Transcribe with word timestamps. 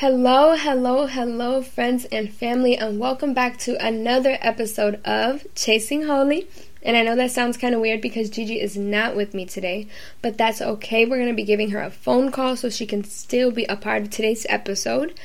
Hello, 0.00 0.54
hello, 0.54 1.06
hello, 1.06 1.60
friends 1.60 2.04
and 2.12 2.32
family, 2.32 2.76
and 2.78 3.00
welcome 3.00 3.34
back 3.34 3.58
to 3.58 3.84
another 3.84 4.38
episode 4.40 5.04
of 5.04 5.44
Chasing 5.56 6.04
Holy. 6.04 6.48
And 6.84 6.96
I 6.96 7.02
know 7.02 7.16
that 7.16 7.32
sounds 7.32 7.56
kind 7.56 7.74
of 7.74 7.80
weird 7.80 8.00
because 8.00 8.30
Gigi 8.30 8.60
is 8.60 8.76
not 8.76 9.16
with 9.16 9.34
me 9.34 9.44
today, 9.44 9.88
but 10.22 10.38
that's 10.38 10.62
okay. 10.62 11.04
We're 11.04 11.16
going 11.16 11.30
to 11.30 11.34
be 11.34 11.42
giving 11.42 11.72
her 11.72 11.82
a 11.82 11.90
phone 11.90 12.30
call 12.30 12.54
so 12.54 12.70
she 12.70 12.86
can 12.86 13.02
still 13.02 13.50
be 13.50 13.64
a 13.64 13.74
part 13.74 14.02
of 14.02 14.10
today's 14.10 14.46
episode. 14.48 15.18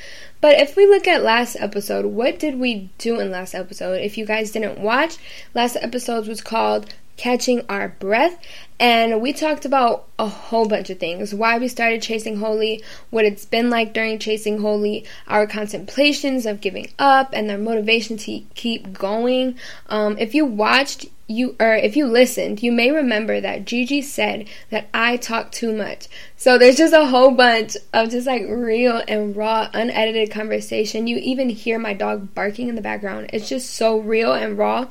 But 0.43 0.59
if 0.59 0.75
we 0.75 0.85
look 0.85 1.07
at 1.07 1.23
last 1.23 1.55
episode, 1.57 2.05
what 2.07 2.37
did 2.37 2.59
we 2.59 2.89
do 2.97 3.17
in 3.21 3.31
last 3.31 3.55
episode? 3.55 4.01
If 4.01 4.17
you 4.17 4.25
guys 4.25 4.51
didn't 4.51 4.77
watch, 4.77 5.15
last 5.53 5.77
episode 5.79 6.27
was 6.27 6.41
called 6.41 6.93
catching 7.15 7.63
our 7.69 7.87
breath. 7.87 8.37
And 8.77 9.21
we 9.21 9.31
talked 9.31 9.63
about 9.63 10.09
a 10.19 10.27
whole 10.27 10.67
bunch 10.67 10.89
of 10.89 10.99
things 10.99 11.33
why 11.33 11.57
we 11.57 11.69
started 11.69 12.01
Chasing 12.01 12.39
Holy, 12.39 12.83
what 13.09 13.23
it's 13.23 13.45
been 13.45 13.69
like 13.69 13.93
during 13.93 14.19
Chasing 14.19 14.59
Holy, 14.59 15.05
our 15.29 15.47
contemplations 15.47 16.45
of 16.45 16.59
giving 16.59 16.89
up, 16.99 17.29
and 17.31 17.49
their 17.49 17.57
motivation 17.57 18.17
to 18.17 18.41
keep 18.55 18.91
going. 18.91 19.57
Um, 19.87 20.17
if 20.17 20.35
you 20.35 20.45
watched, 20.45 21.05
you 21.27 21.55
or 21.59 21.73
if 21.75 21.95
you 21.95 22.05
listened, 22.05 22.61
you 22.61 22.71
may 22.71 22.91
remember 22.91 23.39
that 23.39 23.65
Gigi 23.65 24.01
said 24.01 24.47
that 24.69 24.89
I 24.93 25.15
talk 25.15 25.51
too 25.51 25.73
much. 25.73 26.07
So 26.35 26.57
there's 26.57 26.75
just 26.75 26.93
a 26.93 27.05
whole 27.05 27.31
bunch 27.31 27.77
of 27.93 28.09
just 28.09 28.27
like 28.27 28.43
real 28.47 29.01
and 29.07 29.35
raw, 29.35 29.69
unedited 29.73 30.31
conversation. 30.33 31.07
You 31.07 31.17
even 31.17 31.49
hear 31.49 31.79
my 31.79 31.93
dog 31.93 32.33
barking 32.33 32.67
in 32.67 32.75
the 32.75 32.81
background. 32.81 33.29
It's 33.31 33.47
just 33.47 33.69
so 33.71 33.99
real 33.99 34.33
and 34.33 34.57
raw 34.57 34.87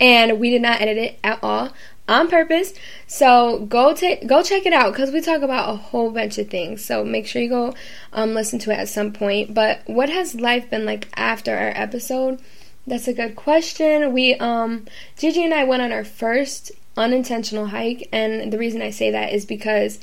and 0.00 0.38
we 0.38 0.50
did 0.50 0.62
not 0.62 0.80
edit 0.80 0.96
it 0.96 1.18
at 1.24 1.38
all 1.42 1.72
on 2.08 2.28
purpose. 2.28 2.72
So 3.06 3.66
go 3.66 3.94
take 3.94 4.26
go 4.26 4.42
check 4.42 4.66
it 4.66 4.72
out 4.72 4.92
because 4.92 5.10
we 5.10 5.20
talk 5.20 5.42
about 5.42 5.70
a 5.70 5.76
whole 5.76 6.10
bunch 6.10 6.38
of 6.38 6.48
things. 6.48 6.84
So 6.84 7.04
make 7.04 7.26
sure 7.26 7.42
you 7.42 7.48
go 7.48 7.74
um, 8.12 8.34
listen 8.34 8.58
to 8.60 8.70
it 8.70 8.78
at 8.78 8.88
some 8.88 9.12
point. 9.12 9.54
But 9.54 9.82
what 9.86 10.08
has 10.08 10.34
life 10.34 10.70
been 10.70 10.84
like 10.84 11.08
after 11.14 11.54
our 11.54 11.72
episode? 11.74 12.40
That's 12.86 13.08
a 13.08 13.12
good 13.12 13.36
question. 13.36 14.12
We 14.12 14.34
um 14.36 14.86
Gigi 15.16 15.44
and 15.44 15.54
I 15.54 15.64
went 15.64 15.82
on 15.82 15.92
our 15.92 16.04
first 16.04 16.72
unintentional 16.96 17.66
hike, 17.66 18.08
and 18.12 18.52
the 18.52 18.58
reason 18.58 18.82
I 18.82 18.90
say 18.90 19.10
that 19.10 19.32
is 19.32 19.44
because 19.44 20.00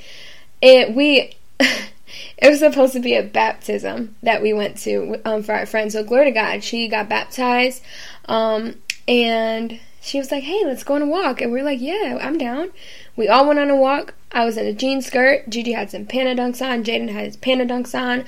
it 0.61 0.93
we. 0.95 1.35
it 2.37 2.49
was 2.49 2.59
supposed 2.59 2.93
to 2.93 2.99
be 2.99 3.15
a 3.15 3.23
baptism 3.23 4.15
that 4.23 4.41
we 4.41 4.53
went 4.53 4.77
to 4.79 5.21
um, 5.25 5.43
for 5.43 5.53
our 5.53 5.65
friend. 5.65 5.91
So 5.91 6.03
glory 6.03 6.25
to 6.25 6.31
God, 6.31 6.63
she 6.63 6.87
got 6.87 7.09
baptized. 7.09 7.81
Um, 8.25 8.75
and 9.07 9.79
she 10.01 10.19
was 10.19 10.31
like, 10.31 10.43
hey, 10.43 10.63
let's 10.65 10.83
go 10.83 10.95
on 10.95 11.01
a 11.01 11.07
walk. 11.07 11.41
And 11.41 11.51
we 11.51 11.61
are 11.61 11.63
like, 11.63 11.81
yeah, 11.81 12.17
I'm 12.21 12.37
down. 12.37 12.71
We 13.15 13.27
all 13.27 13.47
went 13.47 13.59
on 13.59 13.69
a 13.69 13.75
walk. 13.75 14.13
I 14.31 14.45
was 14.45 14.57
in 14.57 14.65
a 14.65 14.73
jean 14.73 15.01
skirt. 15.01 15.49
Gigi 15.49 15.71
had 15.71 15.89
some 15.89 16.05
panda 16.05 16.39
dunks 16.39 16.61
on. 16.61 16.83
Jaden 16.83 17.09
had 17.09 17.25
his 17.25 17.37
panda 17.37 17.65
dunks 17.65 17.99
on. 17.99 18.25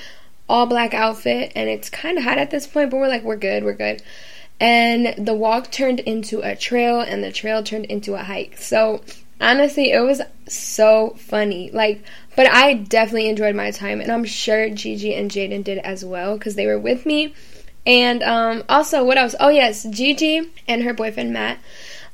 All 0.50 0.66
black 0.66 0.94
outfit. 0.94 1.52
And 1.56 1.70
it's 1.70 1.90
kind 1.90 2.18
of 2.18 2.24
hot 2.24 2.38
at 2.38 2.52
this 2.52 2.66
point, 2.66 2.90
but 2.90 2.98
we're 2.98 3.08
like, 3.08 3.24
we're 3.24 3.36
good, 3.36 3.64
we're 3.64 3.74
good. 3.74 4.02
And 4.60 5.14
the 5.24 5.36
walk 5.36 5.72
turned 5.72 6.00
into 6.00 6.42
a 6.42 6.56
trail, 6.56 7.00
and 7.00 7.24
the 7.24 7.32
trail 7.32 7.62
turned 7.62 7.86
into 7.86 8.16
a 8.16 8.24
hike. 8.24 8.58
So 8.58 9.04
honestly, 9.40 9.92
it 9.92 10.02
was 10.02 10.22
so 10.48 11.16
funny. 11.18 11.72
Like, 11.72 12.04
but 12.36 12.48
I 12.48 12.74
definitely 12.74 13.30
enjoyed 13.30 13.56
my 13.56 13.72
time, 13.72 14.02
and 14.02 14.12
I'm 14.12 14.26
sure 14.26 14.70
Gigi 14.70 15.14
and 15.14 15.32
Jaden 15.32 15.64
did 15.64 15.80
as 15.80 16.04
well 16.06 16.38
because 16.38 16.56
they 16.56 16.68
were 16.68 16.80
with 16.80 17.06
me. 17.06 17.34
And 17.86 18.22
um, 18.24 18.64
also, 18.68 19.04
what 19.04 19.18
else? 19.18 19.36
Oh, 19.40 19.50
yes, 19.50 19.84
Gigi 19.90 20.52
and 20.68 20.84
her 20.84 20.94
boyfriend 20.94 21.32
Matt 21.32 21.60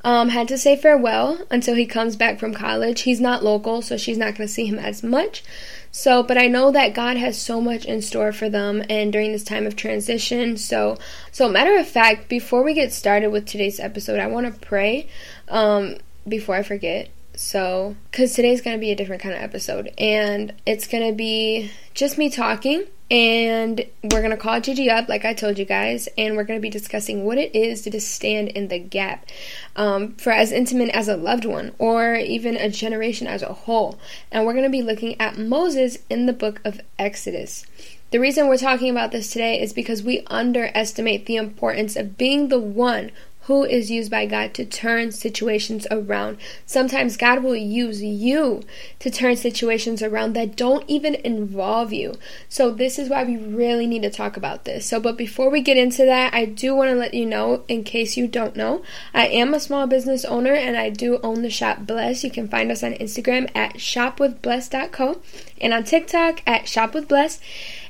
um, 0.04 0.30
had 0.30 0.48
to 0.50 0.58
say 0.58 0.76
farewell 0.76 1.40
until 1.50 1.76
he 1.76 1.86
comes 1.86 2.16
back 2.16 2.40
from 2.40 2.54
college. 2.54 3.02
He's 3.02 3.22
not 3.22 3.44
local, 3.44 3.82
so 3.82 3.98
she's 3.98 4.18
not 4.18 4.36
going 4.36 4.48
to 4.48 4.54
see 4.54 4.66
him 4.66 4.78
as 4.78 5.02
much. 5.02 5.44
So, 5.92 6.24
but 6.24 6.38
I 6.38 6.48
know 6.48 6.72
that 6.72 6.94
God 6.94 7.18
has 7.18 7.40
so 7.40 7.62
much 7.62 7.86
in 7.86 8.02
store 8.02 8.32
for 8.32 8.50
them 8.50 8.84
and 8.90 9.14
during 9.14 9.32
this 9.32 9.44
time 9.44 9.66
of 9.66 9.76
transition. 9.76 10.58
So, 10.58 10.98
so 11.32 11.48
matter 11.48 11.78
of 11.78 11.88
fact, 11.88 12.30
before 12.30 12.64
we 12.64 12.74
get 12.74 12.92
started 12.92 13.30
with 13.30 13.46
today's 13.46 13.80
episode, 13.80 14.20
I 14.20 14.28
want 14.28 14.52
to 14.52 14.60
pray 14.60 15.08
um, 15.50 15.98
before 16.28 16.56
I 16.56 16.64
forget. 16.64 17.10
So, 17.36 17.96
because 18.12 18.34
today's 18.34 18.62
going 18.62 18.78
to 18.78 18.82
be 18.82 18.92
a 18.92 18.96
different 18.96 19.22
kind 19.22 19.36
of 19.36 19.42
episode, 19.42 19.92
and 19.98 20.54
it's 20.66 20.88
going 20.88 21.08
to 21.08 21.14
be 21.14 21.72
just 21.94 22.18
me 22.18 22.30
talking 22.30 22.86
and 23.14 23.86
we're 24.02 24.22
going 24.22 24.32
to 24.32 24.38
call 24.38 24.60
Gigi 24.60 24.90
up, 24.90 25.08
like 25.08 25.24
I 25.24 25.36
told 25.36 25.60
you 25.60 25.66
guys, 25.66 26.10
and 26.18 26.36
we're 26.36 26.46
going 26.46 26.60
to 26.60 26.62
be 26.62 26.72
discussing 26.72 27.26
what 27.26 27.38
it 27.38 27.56
is 27.56 27.84
to 27.84 28.02
stand 28.02 28.50
in 28.50 28.70
the 28.70 28.80
gap 28.80 29.28
um, 29.76 30.16
for 30.16 30.32
as 30.32 30.52
intimate 30.52 30.90
as 30.90 31.08
a 31.08 31.16
loved 31.16 31.46
one 31.46 31.74
or 31.78 32.16
even 32.16 32.56
a 32.56 32.70
generation 32.70 33.28
as 33.28 33.44
a 33.44 33.54
whole. 33.54 34.00
And 34.32 34.46
we're 34.46 34.54
going 34.54 34.64
to 34.66 34.70
be 34.70 34.82
looking 34.82 35.20
at 35.22 35.38
Moses 35.38 36.00
in 36.10 36.26
the 36.26 36.34
book 36.34 36.60
of 36.66 36.82
Exodus. 36.98 37.68
The 38.10 38.20
reason 38.20 38.48
we're 38.48 38.58
talking 38.58 38.90
about 38.90 39.12
this 39.12 39.32
today 39.32 39.62
is 39.62 39.74
because 39.74 40.02
we 40.02 40.24
underestimate 40.28 41.28
the 41.28 41.36
importance 41.36 41.96
of 41.96 42.18
being 42.18 42.48
the 42.48 42.60
one 42.60 43.12
who 43.44 43.64
is 43.64 43.92
used 43.92 44.10
by 44.10 44.26
God 44.26 44.54
to 44.54 44.66
turn 44.66 45.12
situations 45.12 45.86
around. 45.92 46.38
Sometimes 46.66 47.18
God 47.18 47.44
will 47.44 47.56
use 47.56 48.02
you 48.02 48.64
to 49.00 49.10
turn 49.10 49.36
situations 49.36 50.02
around 50.02 50.34
that 50.34 50.56
don't 50.56 50.86
even 50.88 51.16
involve 51.16 51.92
you. 51.92 52.16
So, 52.48 52.72
this 52.72 52.98
is 52.98 53.10
why 53.10 53.24
we 53.24 53.38
really 53.38 53.88
need 53.88 54.04
to 54.04 54.10
talk 54.10 54.38
about 54.38 54.66
this. 54.66 54.86
So, 54.86 55.00
but 55.00 55.18
before 55.18 55.50
we 55.50 55.62
get 55.62 55.78
into 55.78 56.06
that, 56.06 56.34
I 56.34 56.46
do 56.46 56.76
want 56.76 56.90
to 56.90 56.96
let 56.96 57.14
you 57.14 57.26
know, 57.26 57.64
in 57.68 57.84
case 57.84 58.16
you 58.16 58.28
don't 58.28 58.56
know, 58.56 58.82
I 59.14 59.28
am 59.28 59.54
a 59.54 59.60
small 59.60 59.88
business 59.88 60.24
owner 60.26 60.54
and 60.54 60.78
I 60.78 60.90
do 60.90 61.20
own 61.24 61.42
the 61.42 61.50
shop 61.50 61.86
Bless. 61.86 62.24
You 62.24 62.32
can 62.32 62.48
find 62.48 62.72
us 62.72 62.84
on 62.84 62.94
Instagram 62.94 63.50
at 63.56 63.76
shopwithbless.co 63.76 65.22
and 65.60 65.74
on 65.74 65.84
TikTok 65.84 66.42
at 66.48 66.66
shopwithbless. 66.66 67.40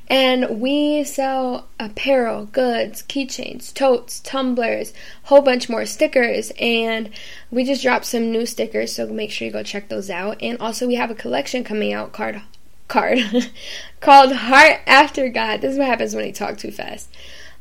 And 0.07 0.59
we 0.59 1.03
sell 1.03 1.67
apparel, 1.79 2.45
goods, 2.45 3.03
keychains, 3.03 3.73
totes, 3.73 4.19
tumblers, 4.19 4.93
whole 5.23 5.41
bunch 5.41 5.69
more 5.69 5.85
stickers, 5.85 6.51
and 6.59 7.09
we 7.49 7.63
just 7.63 7.81
dropped 7.81 8.05
some 8.05 8.31
new 8.31 8.45
stickers, 8.45 8.93
so 8.93 9.07
make 9.07 9.31
sure 9.31 9.45
you 9.45 9.51
go 9.51 9.63
check 9.63 9.89
those 9.89 10.09
out. 10.09 10.37
And 10.41 10.59
also 10.59 10.87
we 10.87 10.95
have 10.95 11.09
a 11.09 11.15
collection 11.15 11.63
coming 11.63 11.93
out 11.93 12.11
card 12.11 12.41
card 12.87 13.19
called 14.01 14.33
Heart 14.33 14.81
After 14.85 15.29
God. 15.29 15.61
This 15.61 15.73
is 15.73 15.79
what 15.79 15.87
happens 15.87 16.15
when 16.15 16.25
you 16.25 16.33
talk 16.33 16.57
too 16.57 16.71
fast. 16.71 17.09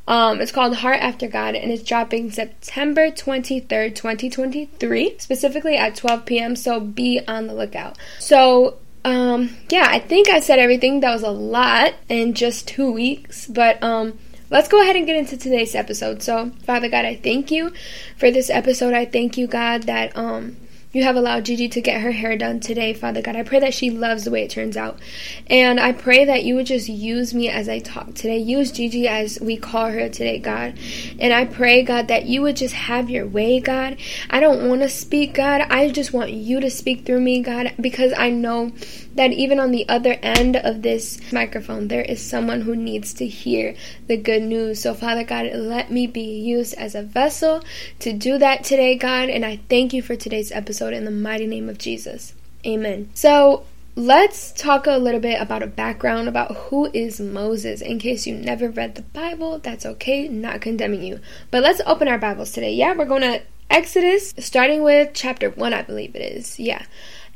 Um, 0.07 0.41
it's 0.41 0.51
called 0.51 0.75
Heart 0.75 0.99
After 0.99 1.27
God 1.27 1.55
and 1.55 1.71
it's 1.71 1.81
dropping 1.81 2.29
September 2.31 3.09
23rd, 3.09 3.95
2023, 3.95 5.15
specifically 5.17 5.77
at 5.77 5.95
12 5.95 6.25
p.m. 6.25 6.55
So 6.55 6.79
be 6.79 7.21
on 7.27 7.47
the 7.47 7.53
lookout. 7.53 7.97
So 8.19 8.77
um, 9.05 9.55
yeah, 9.69 9.87
I 9.89 9.99
think 9.99 10.29
I 10.29 10.39
said 10.39 10.59
everything. 10.59 10.99
That 10.99 11.13
was 11.13 11.23
a 11.23 11.31
lot 11.31 11.93
in 12.09 12.33
just 12.33 12.67
two 12.67 12.91
weeks, 12.91 13.47
but 13.47 13.81
um, 13.83 14.17
let's 14.49 14.67
go 14.67 14.81
ahead 14.81 14.95
and 14.95 15.05
get 15.05 15.17
into 15.17 15.37
today's 15.37 15.75
episode. 15.75 16.21
So, 16.21 16.51
Father 16.65 16.89
God, 16.89 17.05
I 17.05 17.15
thank 17.15 17.51
you 17.51 17.73
for 18.17 18.31
this 18.31 18.49
episode. 18.49 18.93
I 18.93 19.05
thank 19.05 19.37
you, 19.37 19.47
God, 19.47 19.83
that 19.83 20.15
um, 20.15 20.57
you 20.93 21.03
have 21.03 21.15
allowed 21.15 21.45
Gigi 21.45 21.67
to 21.69 21.81
get 21.81 22.01
her 22.01 22.11
hair 22.11 22.37
done 22.37 22.59
today, 22.59 22.93
Father 22.93 23.21
God. 23.21 23.35
I 23.35 23.41
pray 23.41 23.59
that 23.59 23.73
she 23.73 23.89
loves 23.89 24.23
the 24.23 24.31
way 24.31 24.43
it 24.43 24.51
turns 24.51 24.77
out. 24.77 24.99
And 25.47 25.79
I 25.79 25.91
pray 25.91 26.23
that 26.25 26.43
you 26.43 26.53
would 26.53 26.67
just 26.67 26.87
use 26.87 27.33
me 27.33 27.49
as 27.49 27.67
I 27.67 27.79
talk 27.79 28.13
today. 28.13 28.37
Use 28.37 28.71
Gigi 28.71 29.07
as 29.07 29.39
we 29.41 29.57
call 29.57 29.89
her 29.89 30.07
today, 30.07 30.37
God. 30.37 30.77
And 31.19 31.33
I 31.33 31.45
pray, 31.45 31.81
God, 31.81 32.09
that 32.09 32.27
you 32.27 32.43
would 32.43 32.55
just 32.55 32.75
have 32.75 33.09
your 33.09 33.25
way, 33.25 33.59
God. 33.59 33.97
I 34.29 34.39
don't 34.39 34.69
want 34.69 34.81
to 34.83 34.89
speak, 34.89 35.33
God. 35.33 35.61
I 35.61 35.89
just 35.89 36.13
want 36.13 36.31
you 36.31 36.59
to 36.59 36.69
speak 36.69 37.07
through 37.07 37.21
me, 37.21 37.41
God, 37.41 37.73
because 37.81 38.13
I 38.15 38.29
know 38.29 38.71
that 39.13 39.31
even 39.31 39.59
on 39.59 39.71
the 39.71 39.87
other 39.87 40.13
end 40.21 40.55
of 40.55 40.81
this 40.81 41.19
microphone, 41.31 41.87
there 41.87 42.01
is 42.01 42.21
someone 42.21 42.61
who 42.61 42.75
needs 42.75 43.13
to 43.15 43.27
hear 43.27 43.75
the 44.07 44.17
good 44.17 44.43
news. 44.43 44.81
So, 44.81 44.93
Father 44.93 45.23
God, 45.23 45.47
let 45.53 45.91
me 45.91 46.07
be 46.07 46.39
used 46.39 46.73
as 46.75 46.95
a 46.95 47.03
vessel 47.03 47.63
to 47.99 48.13
do 48.13 48.37
that 48.37 48.63
today, 48.63 48.95
God. 48.95 49.29
And 49.29 49.45
I 49.45 49.59
thank 49.69 49.93
you 49.93 50.01
for 50.01 50.15
today's 50.15 50.51
episode 50.51 50.93
in 50.93 51.05
the 51.05 51.11
mighty 51.11 51.47
name 51.47 51.69
of 51.69 51.77
Jesus. 51.77 52.33
Amen. 52.65 53.09
So, 53.13 53.65
let's 53.95 54.51
talk 54.51 54.87
a 54.87 54.97
little 54.97 55.21
bit 55.21 55.39
about 55.39 55.61
a 55.61 55.67
background 55.67 56.27
about 56.27 56.55
who 56.55 56.89
is 56.93 57.19
Moses. 57.19 57.81
In 57.81 57.99
case 57.99 58.25
you 58.25 58.35
never 58.35 58.69
read 58.69 58.95
the 58.95 59.01
Bible, 59.01 59.59
that's 59.59 59.85
okay, 59.85 60.27
not 60.27 60.61
condemning 60.61 61.03
you. 61.03 61.19
But 61.51 61.63
let's 61.63 61.81
open 61.85 62.07
our 62.07 62.17
Bibles 62.17 62.51
today. 62.51 62.73
Yeah, 62.73 62.95
we're 62.95 63.05
going 63.05 63.21
to 63.21 63.41
Exodus, 63.69 64.35
starting 64.37 64.83
with 64.83 65.11
chapter 65.15 65.49
1, 65.49 65.73
I 65.73 65.81
believe 65.81 66.15
it 66.15 66.21
is. 66.21 66.59
Yeah. 66.59 66.85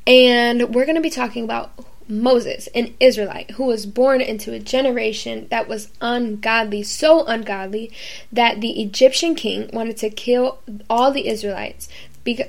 And 0.07 0.74
we're 0.74 0.86
going 0.86 0.95
to 0.95 1.01
be 1.01 1.09
talking 1.09 1.44
about 1.44 1.71
Moses, 2.07 2.68
an 2.68 2.95
Israelite 3.01 3.51
who 3.51 3.65
was 3.65 3.86
born 3.86 4.21
into 4.21 4.54
a 4.54 4.59
generation 4.59 5.48
that 5.50 5.68
was 5.68 5.92
ungodly, 6.00 6.81
so 6.81 7.25
ungodly 7.25 7.92
that 8.31 8.62
the 8.62 8.81
Egyptian 8.81 9.36
king 9.36 9.69
wanted 9.74 9.98
to 9.98 10.09
kill 10.09 10.59
all 10.89 11.12
the 11.12 11.27
Israelites, 11.27 11.89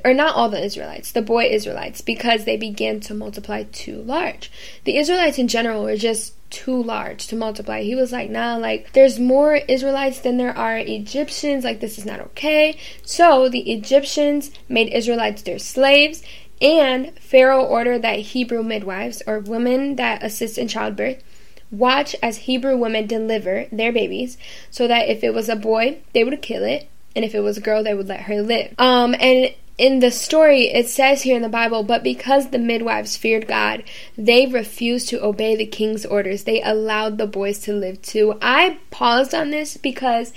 or 0.05 0.14
not 0.14 0.37
all 0.37 0.49
the 0.49 0.64
Israelites, 0.64 1.10
the 1.10 1.22
boy 1.22 1.46
Israelites, 1.46 2.00
because 2.00 2.44
they 2.44 2.56
began 2.56 3.00
to 3.00 3.14
multiply 3.14 3.64
too 3.64 4.02
large. 4.02 4.50
The 4.84 4.96
Israelites 4.96 5.38
in 5.38 5.49
general 5.49 5.82
were 5.82 5.96
just 5.96 6.34
too 6.50 6.81
large 6.81 7.26
to 7.26 7.37
multiply. 7.37 7.82
He 7.82 7.94
was 7.94 8.12
like, 8.12 8.31
nah, 8.31 8.56
like, 8.56 8.93
there's 8.93 9.19
more 9.19 9.56
Israelites 9.56 10.20
than 10.20 10.37
there 10.37 10.56
are 10.56 10.78
Egyptians. 10.78 11.64
Like, 11.64 11.81
this 11.81 11.99
is 11.99 12.06
not 12.06 12.20
okay. 12.20 12.78
So 13.02 13.49
the 13.49 13.70
Egyptians 13.70 14.50
made 14.69 14.93
Israelites 14.93 15.43
their 15.43 15.58
slaves. 15.58 16.22
And 16.60 17.19
Pharaoh 17.19 17.64
ordered 17.64 18.02
that 18.02 18.19
Hebrew 18.19 18.62
midwives, 18.62 19.22
or 19.26 19.38
women 19.38 19.96
that 19.96 20.22
assist 20.22 20.58
in 20.58 20.69
childbirth, 20.69 21.22
watch 21.70 22.16
as 22.22 22.38
Hebrew 22.38 22.76
women 22.76 23.06
deliver 23.06 23.66
their 23.70 23.93
babies 23.93 24.38
so 24.70 24.88
that 24.88 25.08
if 25.08 25.22
it 25.22 25.34
was 25.34 25.49
a 25.49 25.56
boy, 25.56 25.99
they 26.12 26.25
would 26.25 26.40
kill 26.43 26.64
it, 26.64 26.88
and 27.14 27.25
if 27.25 27.34
it 27.34 27.40
was 27.40 27.58
a 27.58 27.62
girl, 27.62 27.82
they 27.82 27.94
would 27.94 28.08
let 28.08 28.22
her 28.22 28.43
live. 28.43 28.75
Um, 28.78 29.14
and 29.20 29.55
in 29.76 30.00
the 30.00 30.10
story, 30.10 30.66
it 30.66 30.88
says 30.88 31.22
here 31.22 31.37
in 31.37 31.43
the 31.43 31.49
Bible, 31.49 31.84
but 31.84 32.02
because 32.02 32.50
the 32.50 32.58
midwives 32.58 33.16
feared 33.16 33.46
God, 33.46 33.84
they 34.16 34.46
refused 34.46 35.08
to 35.10 35.25
obey 35.25 35.55
the 35.55 35.66
king's 35.66 36.05
orders. 36.05 36.44
They 36.44 36.60
allowed 36.62 37.16
the 37.16 37.28
boys 37.28 37.60
to 37.60 37.72
live 37.72 38.02
too. 38.02 38.37
I 38.43 38.81
paused 38.90 39.34
on 39.34 39.50
this 39.50 39.76
because 39.76 40.32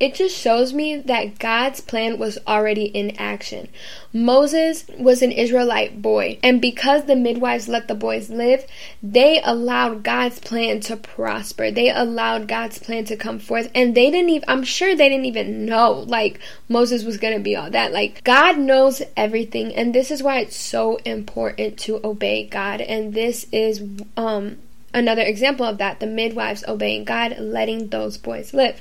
it 0.00 0.14
just 0.14 0.36
shows 0.36 0.72
me 0.72 0.96
that 0.96 1.38
God's 1.38 1.80
plan 1.80 2.18
was 2.18 2.36
already 2.48 2.86
in 2.86 3.16
action. 3.16 3.68
Moses 4.12 4.86
was 4.98 5.22
an 5.22 5.30
Israelite 5.30 6.02
boy, 6.02 6.38
and 6.42 6.60
because 6.60 7.04
the 7.04 7.14
midwives 7.14 7.68
let 7.68 7.86
the 7.86 7.94
boys 7.94 8.28
live, 8.28 8.66
they 9.02 9.40
allowed 9.42 10.02
God's 10.02 10.40
plan 10.40 10.80
to 10.80 10.96
prosper. 10.96 11.70
They 11.70 11.90
allowed 11.90 12.48
God's 12.48 12.78
plan 12.78 13.04
to 13.06 13.16
come 13.16 13.38
forth, 13.38 13.70
and 13.72 13.94
they 13.94 14.10
didn't 14.10 14.30
even, 14.30 14.48
I'm 14.48 14.64
sure 14.64 14.96
they 14.96 15.08
didn't 15.08 15.26
even 15.26 15.64
know, 15.64 15.92
like, 15.92 16.40
Moses 16.68 17.04
was 17.04 17.16
going 17.16 17.34
to 17.34 17.42
be 17.42 17.54
all 17.54 17.70
that. 17.70 17.92
Like, 17.92 18.24
God 18.24 18.58
knows 18.58 19.00
everything, 19.16 19.72
and 19.74 19.94
this 19.94 20.10
is 20.10 20.24
why 20.24 20.40
it's 20.40 20.56
so 20.56 20.96
important 21.04 21.78
to 21.80 22.00
obey 22.04 22.46
God, 22.46 22.80
and 22.80 23.14
this 23.14 23.46
is, 23.52 23.80
um, 24.16 24.58
another 24.92 25.22
example 25.22 25.66
of 25.66 25.78
that 25.78 25.98
the 25.98 26.06
midwives 26.06 26.64
obeying 26.68 27.04
God, 27.04 27.36
letting 27.38 27.88
those 27.88 28.16
boys 28.16 28.54
live. 28.54 28.80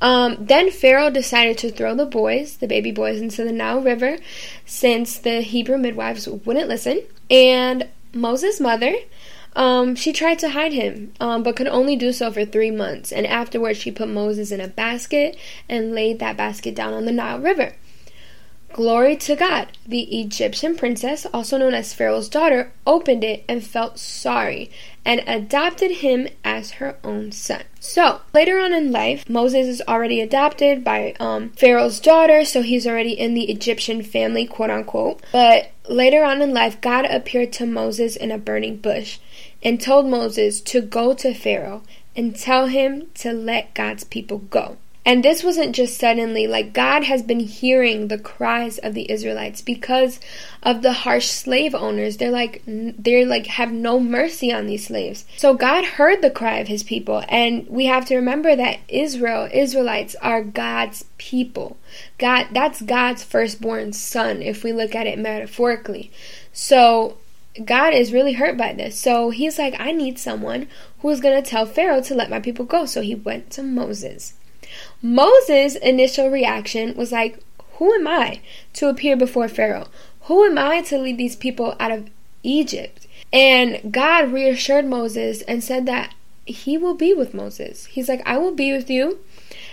Um, 0.00 0.36
then 0.38 0.70
Pharaoh 0.70 1.10
decided 1.10 1.58
to 1.58 1.70
throw 1.70 1.94
the 1.94 2.06
boys, 2.06 2.58
the 2.58 2.66
baby 2.66 2.92
boys, 2.92 3.20
into 3.20 3.44
the 3.44 3.52
Nile 3.52 3.80
River 3.80 4.18
since 4.66 5.18
the 5.18 5.40
Hebrew 5.40 5.78
midwives 5.78 6.28
wouldn't 6.28 6.68
listen. 6.68 7.02
And 7.30 7.88
Moses' 8.12 8.60
mother, 8.60 8.94
um, 9.54 9.94
she 9.94 10.12
tried 10.12 10.38
to 10.40 10.50
hide 10.50 10.74
him, 10.74 11.12
um, 11.18 11.42
but 11.42 11.56
could 11.56 11.66
only 11.66 11.96
do 11.96 12.12
so 12.12 12.30
for 12.30 12.44
three 12.44 12.70
months. 12.70 13.10
And 13.10 13.26
afterwards, 13.26 13.78
she 13.78 13.90
put 13.90 14.08
Moses 14.08 14.52
in 14.52 14.60
a 14.60 14.68
basket 14.68 15.36
and 15.68 15.94
laid 15.94 16.18
that 16.18 16.36
basket 16.36 16.74
down 16.74 16.92
on 16.92 17.06
the 17.06 17.12
Nile 17.12 17.40
River. 17.40 17.72
Glory 18.72 19.16
to 19.16 19.34
God. 19.34 19.68
The 19.86 20.20
Egyptian 20.20 20.76
princess, 20.76 21.26
also 21.32 21.56
known 21.56 21.72
as 21.72 21.94
Pharaoh's 21.94 22.28
daughter, 22.28 22.72
opened 22.86 23.24
it 23.24 23.42
and 23.48 23.64
felt 23.64 23.98
sorry 23.98 24.70
and 25.06 25.22
adopted 25.28 25.92
him 25.92 26.26
as 26.44 26.72
her 26.72 26.96
own 27.04 27.30
son. 27.30 27.62
So, 27.78 28.22
later 28.34 28.58
on 28.58 28.72
in 28.72 28.90
life, 28.90 29.26
Moses 29.28 29.68
is 29.68 29.82
already 29.86 30.20
adopted 30.20 30.82
by 30.82 31.14
um, 31.20 31.50
Pharaoh's 31.50 32.00
daughter, 32.00 32.44
so 32.44 32.60
he's 32.60 32.88
already 32.88 33.12
in 33.12 33.32
the 33.34 33.48
Egyptian 33.48 34.02
family, 34.02 34.46
quote 34.46 34.68
unquote. 34.68 35.22
But 35.30 35.70
later 35.88 36.24
on 36.24 36.42
in 36.42 36.52
life, 36.52 36.80
God 36.80 37.04
appeared 37.04 37.52
to 37.54 37.66
Moses 37.66 38.16
in 38.16 38.32
a 38.32 38.38
burning 38.38 38.78
bush 38.78 39.20
and 39.62 39.80
told 39.80 40.06
Moses 40.06 40.60
to 40.62 40.80
go 40.80 41.14
to 41.14 41.32
Pharaoh 41.32 41.84
and 42.16 42.34
tell 42.34 42.66
him 42.66 43.06
to 43.14 43.32
let 43.32 43.74
God's 43.74 44.02
people 44.02 44.38
go. 44.38 44.76
And 45.06 45.24
this 45.24 45.44
wasn't 45.44 45.76
just 45.76 46.00
suddenly, 46.00 46.48
like 46.48 46.72
God 46.72 47.04
has 47.04 47.22
been 47.22 47.38
hearing 47.38 48.08
the 48.08 48.18
cries 48.18 48.78
of 48.78 48.92
the 48.92 49.08
Israelites 49.08 49.62
because 49.62 50.18
of 50.64 50.82
the 50.82 50.92
harsh 50.92 51.28
slave 51.28 51.76
owners. 51.76 52.16
They're 52.16 52.32
like, 52.32 52.60
they're 52.66 53.24
like, 53.24 53.46
have 53.46 53.70
no 53.70 54.00
mercy 54.00 54.52
on 54.52 54.66
these 54.66 54.88
slaves. 54.88 55.24
So 55.36 55.54
God 55.54 55.84
heard 55.84 56.22
the 56.22 56.30
cry 56.30 56.58
of 56.58 56.66
his 56.66 56.82
people. 56.82 57.22
And 57.28 57.68
we 57.68 57.86
have 57.86 58.04
to 58.06 58.16
remember 58.16 58.56
that 58.56 58.80
Israel, 58.88 59.48
Israelites 59.52 60.16
are 60.20 60.42
God's 60.42 61.04
people. 61.18 61.76
God, 62.18 62.48
that's 62.50 62.82
God's 62.82 63.22
firstborn 63.22 63.92
son, 63.92 64.42
if 64.42 64.64
we 64.64 64.72
look 64.72 64.96
at 64.96 65.06
it 65.06 65.20
metaphorically. 65.20 66.10
So 66.52 67.16
God 67.64 67.94
is 67.94 68.12
really 68.12 68.32
hurt 68.32 68.56
by 68.56 68.72
this. 68.72 68.98
So 68.98 69.30
he's 69.30 69.56
like, 69.56 69.76
I 69.78 69.92
need 69.92 70.18
someone 70.18 70.66
who's 70.98 71.20
going 71.20 71.40
to 71.40 71.48
tell 71.48 71.64
Pharaoh 71.64 72.02
to 72.02 72.14
let 72.16 72.28
my 72.28 72.40
people 72.40 72.64
go. 72.64 72.86
So 72.86 73.02
he 73.02 73.14
went 73.14 73.50
to 73.52 73.62
Moses. 73.62 74.34
Moses' 75.02 75.76
initial 75.76 76.30
reaction 76.30 76.94
was 76.96 77.12
like, 77.12 77.40
Who 77.74 77.92
am 77.92 78.06
I 78.08 78.40
to 78.74 78.88
appear 78.88 79.16
before 79.16 79.48
Pharaoh? 79.48 79.88
Who 80.22 80.44
am 80.44 80.58
I 80.58 80.82
to 80.82 80.98
lead 80.98 81.18
these 81.18 81.36
people 81.36 81.76
out 81.78 81.90
of 81.90 82.10
Egypt? 82.42 83.06
And 83.32 83.92
God 83.92 84.32
reassured 84.32 84.86
Moses 84.86 85.42
and 85.42 85.62
said 85.62 85.86
that 85.86 86.14
he 86.46 86.78
will 86.78 86.94
be 86.94 87.12
with 87.12 87.34
Moses. 87.34 87.86
He's 87.86 88.08
like, 88.08 88.22
I 88.24 88.38
will 88.38 88.54
be 88.54 88.72
with 88.72 88.88
you. 88.88 89.18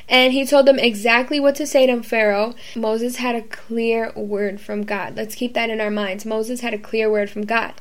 And 0.09 0.33
he 0.33 0.45
told 0.45 0.65
them 0.65 0.79
exactly 0.79 1.39
what 1.39 1.55
to 1.55 1.67
say 1.67 1.85
to 1.87 2.03
Pharaoh. 2.03 2.55
Moses 2.75 3.17
had 3.17 3.35
a 3.35 3.41
clear 3.41 4.11
word 4.15 4.59
from 4.59 4.83
God. 4.83 5.15
Let's 5.15 5.35
keep 5.35 5.53
that 5.53 5.69
in 5.69 5.79
our 5.79 5.91
minds. 5.91 6.25
Moses 6.25 6.61
had 6.61 6.73
a 6.73 6.79
clear 6.79 7.09
word 7.09 7.29
from 7.29 7.45
God. 7.45 7.73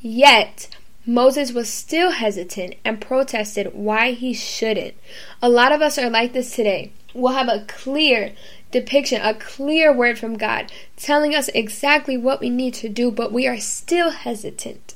Yet, 0.00 0.68
Moses 1.06 1.52
was 1.52 1.72
still 1.72 2.10
hesitant 2.10 2.74
and 2.84 3.00
protested 3.00 3.72
why 3.72 4.10
he 4.10 4.34
shouldn't. 4.34 4.94
A 5.40 5.48
lot 5.48 5.70
of 5.70 5.80
us 5.80 5.98
are 5.98 6.10
like 6.10 6.32
this 6.32 6.54
today. 6.54 6.90
We'll 7.14 7.32
have 7.32 7.48
a 7.48 7.64
clear 7.68 8.32
depiction, 8.72 9.22
a 9.22 9.32
clear 9.32 9.92
word 9.92 10.18
from 10.18 10.36
God 10.36 10.70
telling 10.96 11.34
us 11.34 11.48
exactly 11.48 12.16
what 12.16 12.40
we 12.40 12.50
need 12.50 12.74
to 12.74 12.88
do, 12.88 13.12
but 13.12 13.32
we 13.32 13.46
are 13.46 13.58
still 13.58 14.10
hesitant. 14.10 14.94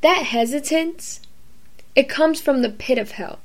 That 0.00 0.24
hesitance, 0.24 1.20
it 1.94 2.08
comes 2.08 2.40
from 2.40 2.62
the 2.62 2.68
pit 2.68 2.98
of 2.98 3.12
hell. 3.12 3.38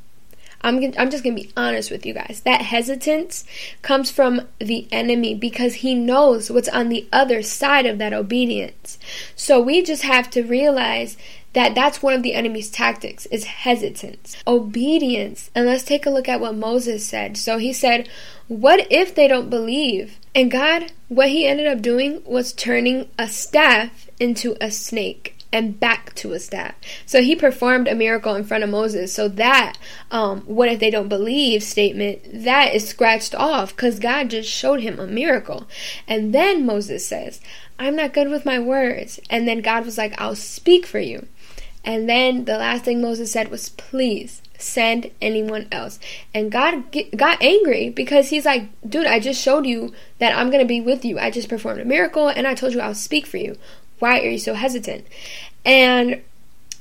I'm, 0.61 0.77
I'm 0.97 1.11
just 1.11 1.23
going 1.23 1.35
to 1.35 1.43
be 1.43 1.51
honest 1.55 1.91
with 1.91 2.05
you 2.05 2.13
guys. 2.13 2.41
That 2.43 2.61
hesitance 2.61 3.45
comes 3.81 4.09
from 4.09 4.41
the 4.59 4.87
enemy 4.91 5.35
because 5.35 5.75
he 5.75 5.93
knows 5.93 6.49
what's 6.49 6.67
on 6.69 6.89
the 6.89 7.07
other 7.13 7.43
side 7.43 7.85
of 7.85 7.99
that 7.99 8.13
obedience. 8.13 8.97
So 9.35 9.61
we 9.61 9.83
just 9.83 10.01
have 10.03 10.29
to 10.31 10.41
realize 10.41 11.15
that 11.53 11.73
that's 11.73 12.01
one 12.01 12.13
of 12.13 12.23
the 12.23 12.33
enemy's 12.33 12.69
tactics 12.69 13.25
is 13.27 13.45
hesitance 13.45 14.38
obedience 14.45 15.49
and 15.55 15.65
let's 15.65 15.83
take 15.83 16.05
a 16.05 16.09
look 16.09 16.27
at 16.27 16.39
what 16.39 16.55
moses 16.55 17.07
said 17.07 17.38
so 17.38 17.57
he 17.57 17.73
said 17.73 18.07
what 18.47 18.85
if 18.91 19.15
they 19.15 19.27
don't 19.27 19.49
believe 19.49 20.19
and 20.35 20.51
god 20.51 20.91
what 21.07 21.29
he 21.29 21.47
ended 21.47 21.67
up 21.67 21.81
doing 21.81 22.21
was 22.25 22.53
turning 22.53 23.09
a 23.17 23.27
staff 23.27 24.09
into 24.19 24.55
a 24.61 24.69
snake 24.69 25.38
and 25.51 25.79
back 25.79 26.13
to 26.15 26.33
a 26.33 26.39
staff. 26.39 26.75
So 27.05 27.21
he 27.21 27.35
performed 27.35 27.88
a 27.88 27.95
miracle 27.95 28.35
in 28.35 28.44
front 28.44 28.63
of 28.63 28.69
Moses. 28.69 29.13
So 29.13 29.27
that, 29.29 29.77
um, 30.11 30.41
what 30.41 30.69
if 30.69 30.79
they 30.79 30.89
don't 30.89 31.07
believe 31.07 31.63
statement, 31.63 32.21
that 32.44 32.73
is 32.73 32.88
scratched 32.88 33.33
off 33.33 33.75
because 33.75 33.99
God 33.99 34.29
just 34.29 34.49
showed 34.49 34.81
him 34.81 34.99
a 34.99 35.07
miracle. 35.07 35.67
And 36.07 36.33
then 36.33 36.65
Moses 36.65 37.07
says, 37.07 37.39
I'm 37.79 37.95
not 37.95 38.13
good 38.13 38.29
with 38.29 38.45
my 38.45 38.59
words. 38.59 39.19
And 39.29 39.47
then 39.47 39.61
God 39.61 39.85
was 39.85 39.97
like, 39.97 40.19
I'll 40.19 40.35
speak 40.35 40.85
for 40.85 40.99
you. 40.99 41.27
And 41.87 42.09
then 42.09 42.43
the 42.43 42.57
last 42.57 42.83
thing 42.83 43.01
Moses 43.01 43.31
said 43.31 43.49
was, 43.49 43.69
please 43.69 44.41
send 44.57 45.09
anyone 45.21 45.69
else. 45.71 46.01
And 46.33 46.51
God 46.51 46.91
get, 46.91 47.15
got 47.15 47.41
angry 47.41 47.89
because 47.89 48.27
he's 48.27 48.45
like, 48.45 48.67
dude, 48.87 49.07
I 49.07 49.21
just 49.21 49.41
showed 49.41 49.65
you 49.65 49.94
that 50.19 50.37
I'm 50.37 50.49
going 50.49 50.59
to 50.59 50.67
be 50.67 50.81
with 50.81 51.06
you. 51.06 51.17
I 51.17 51.31
just 51.31 51.47
performed 51.47 51.79
a 51.79 51.85
miracle 51.85 52.27
and 52.27 52.45
I 52.45 52.56
told 52.56 52.73
you 52.73 52.81
I'll 52.81 52.94
speak 52.94 53.25
for 53.25 53.37
you. 53.37 53.57
Why 53.99 54.19
are 54.19 54.29
you 54.29 54.37
so 54.37 54.53
hesitant? 54.53 55.07
And 55.63 56.21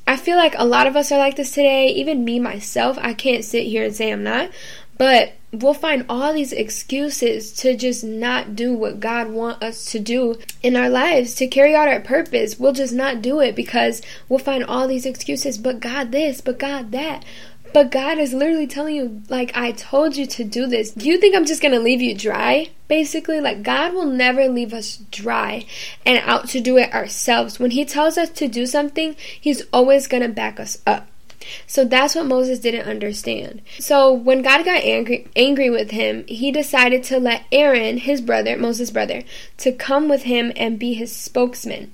I 0.08 0.16
feel 0.16 0.36
like 0.36 0.56
a 0.58 0.66
lot 0.66 0.88
of 0.88 0.96
us 0.96 1.12
are 1.12 1.20
like 1.20 1.36
this 1.36 1.52
today, 1.52 1.86
even 1.90 2.24
me 2.24 2.40
myself. 2.40 2.98
I 3.00 3.14
can't 3.14 3.44
sit 3.44 3.62
here 3.62 3.84
and 3.84 3.94
say 3.94 4.10
I'm 4.10 4.24
not, 4.24 4.50
but 4.98 5.34
we'll 5.52 5.74
find 5.74 6.04
all 6.08 6.32
these 6.32 6.52
excuses 6.52 7.52
to 7.52 7.76
just 7.76 8.04
not 8.04 8.56
do 8.56 8.74
what 8.74 9.00
God 9.00 9.28
wants 9.30 9.62
us 9.62 9.84
to 9.92 9.98
do 9.98 10.36
in 10.62 10.76
our 10.76 10.88
lives 10.88 11.34
to 11.36 11.46
carry 11.46 11.74
out 11.74 11.88
our 11.88 12.00
purpose. 12.00 12.58
We'll 12.58 12.72
just 12.72 12.94
not 12.94 13.22
do 13.22 13.40
it 13.40 13.54
because 13.54 14.02
we'll 14.28 14.38
find 14.38 14.64
all 14.64 14.88
these 14.88 15.06
excuses, 15.06 15.58
but 15.58 15.80
God 15.80 16.12
this, 16.12 16.40
but 16.40 16.58
God 16.58 16.92
that. 16.92 17.24
But 17.72 17.90
God 17.90 18.18
is 18.18 18.32
literally 18.32 18.66
telling 18.66 18.96
you, 18.96 19.22
like, 19.28 19.54
I 19.54 19.72
told 19.72 20.16
you 20.16 20.24
to 20.26 20.44
do 20.44 20.66
this. 20.66 20.92
Do 20.92 21.06
you 21.06 21.18
think 21.18 21.34
I'm 21.34 21.44
just 21.44 21.60
gonna 21.60 21.78
leave 21.78 22.00
you 22.00 22.14
dry? 22.14 22.70
Basically, 22.88 23.40
like, 23.40 23.62
God 23.62 23.92
will 23.92 24.06
never 24.06 24.48
leave 24.48 24.72
us 24.72 24.98
dry 25.10 25.66
and 26.06 26.18
out 26.24 26.48
to 26.50 26.60
do 26.60 26.78
it 26.78 26.94
ourselves. 26.94 27.58
When 27.58 27.72
He 27.72 27.84
tells 27.84 28.16
us 28.16 28.30
to 28.30 28.48
do 28.48 28.66
something, 28.66 29.14
He's 29.18 29.62
always 29.72 30.06
gonna 30.06 30.28
back 30.28 30.58
us 30.58 30.78
up. 30.86 31.08
So 31.66 31.84
that's 31.84 32.14
what 32.14 32.26
Moses 32.26 32.58
didn't 32.58 32.88
understand. 32.88 33.62
So 33.78 34.12
when 34.12 34.42
God 34.42 34.64
got 34.64 34.82
angry 34.82 35.28
angry 35.36 35.70
with 35.70 35.90
him, 35.90 36.24
he 36.26 36.50
decided 36.50 37.02
to 37.04 37.18
let 37.18 37.44
Aaron, 37.52 37.98
his 37.98 38.20
brother, 38.20 38.56
Moses' 38.56 38.90
brother, 38.90 39.22
to 39.58 39.72
come 39.72 40.08
with 40.08 40.24
him 40.24 40.52
and 40.56 40.78
be 40.78 40.94
his 40.94 41.14
spokesman 41.14 41.92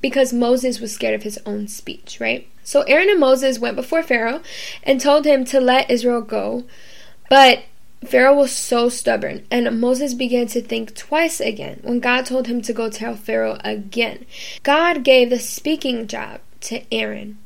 because 0.00 0.32
Moses 0.32 0.80
was 0.80 0.92
scared 0.92 1.14
of 1.14 1.22
his 1.22 1.38
own 1.46 1.68
speech, 1.68 2.18
right? 2.20 2.46
So 2.64 2.82
Aaron 2.82 3.08
and 3.08 3.20
Moses 3.20 3.58
went 3.58 3.76
before 3.76 4.02
Pharaoh 4.02 4.42
and 4.82 5.00
told 5.00 5.24
him 5.24 5.44
to 5.46 5.60
let 5.60 5.90
Israel 5.90 6.20
go. 6.20 6.64
But 7.30 7.64
Pharaoh 8.04 8.34
was 8.34 8.50
so 8.50 8.88
stubborn, 8.88 9.46
and 9.50 9.80
Moses 9.80 10.12
began 10.12 10.48
to 10.48 10.60
think 10.60 10.94
twice 10.94 11.40
again 11.40 11.78
when 11.82 12.00
God 12.00 12.26
told 12.26 12.48
him 12.48 12.60
to 12.62 12.72
go 12.72 12.90
tell 12.90 13.14
Pharaoh 13.14 13.58
again. 13.64 14.26
God 14.64 15.04
gave 15.04 15.30
the 15.30 15.38
speaking 15.38 16.08
job 16.08 16.40
to 16.62 16.82
Aaron. 16.92 17.38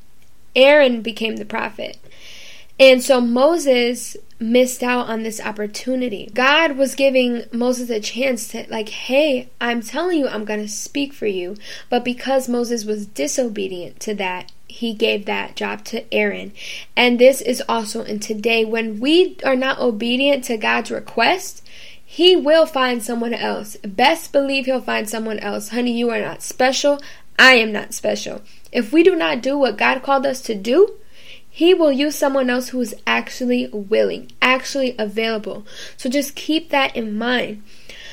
Aaron 0.56 1.02
became 1.02 1.36
the 1.36 1.44
prophet. 1.44 1.98
And 2.78 3.02
so 3.02 3.20
Moses 3.20 4.16
missed 4.38 4.82
out 4.82 5.06
on 5.06 5.22
this 5.22 5.40
opportunity. 5.40 6.30
God 6.34 6.76
was 6.76 6.94
giving 6.94 7.44
Moses 7.52 7.88
a 7.88 8.00
chance 8.00 8.48
to, 8.48 8.66
like, 8.68 8.90
hey, 8.90 9.48
I'm 9.60 9.80
telling 9.80 10.18
you, 10.18 10.28
I'm 10.28 10.44
going 10.44 10.60
to 10.60 10.68
speak 10.68 11.12
for 11.12 11.26
you. 11.26 11.56
But 11.88 12.04
because 12.04 12.48
Moses 12.48 12.84
was 12.84 13.06
disobedient 13.06 14.00
to 14.00 14.14
that, 14.16 14.52
he 14.66 14.92
gave 14.92 15.24
that 15.24 15.56
job 15.56 15.84
to 15.84 16.12
Aaron. 16.12 16.52
And 16.94 17.18
this 17.18 17.40
is 17.40 17.62
also 17.66 18.02
in 18.02 18.20
today 18.20 18.64
when 18.64 19.00
we 19.00 19.38
are 19.42 19.56
not 19.56 19.78
obedient 19.78 20.44
to 20.44 20.58
God's 20.58 20.90
request, 20.90 21.66
he 22.04 22.36
will 22.36 22.66
find 22.66 23.02
someone 23.02 23.34
else. 23.34 23.76
Best 23.82 24.32
believe 24.32 24.66
he'll 24.66 24.82
find 24.82 25.08
someone 25.08 25.38
else. 25.38 25.70
Honey, 25.70 25.98
you 25.98 26.10
are 26.10 26.20
not 26.20 26.42
special. 26.42 27.00
I 27.38 27.54
am 27.54 27.72
not 27.72 27.94
special. 27.94 28.42
If 28.72 28.92
we 28.92 29.02
do 29.02 29.14
not 29.14 29.42
do 29.42 29.58
what 29.58 29.78
God 29.78 30.02
called 30.02 30.26
us 30.26 30.40
to 30.42 30.54
do, 30.54 30.98
he 31.48 31.72
will 31.72 31.92
use 31.92 32.14
someone 32.14 32.50
else 32.50 32.68
who 32.68 32.80
is 32.80 32.94
actually 33.06 33.68
willing, 33.68 34.30
actually 34.42 34.94
available. 34.98 35.66
So 35.96 36.10
just 36.10 36.36
keep 36.36 36.68
that 36.70 36.94
in 36.94 37.16
mind. 37.16 37.62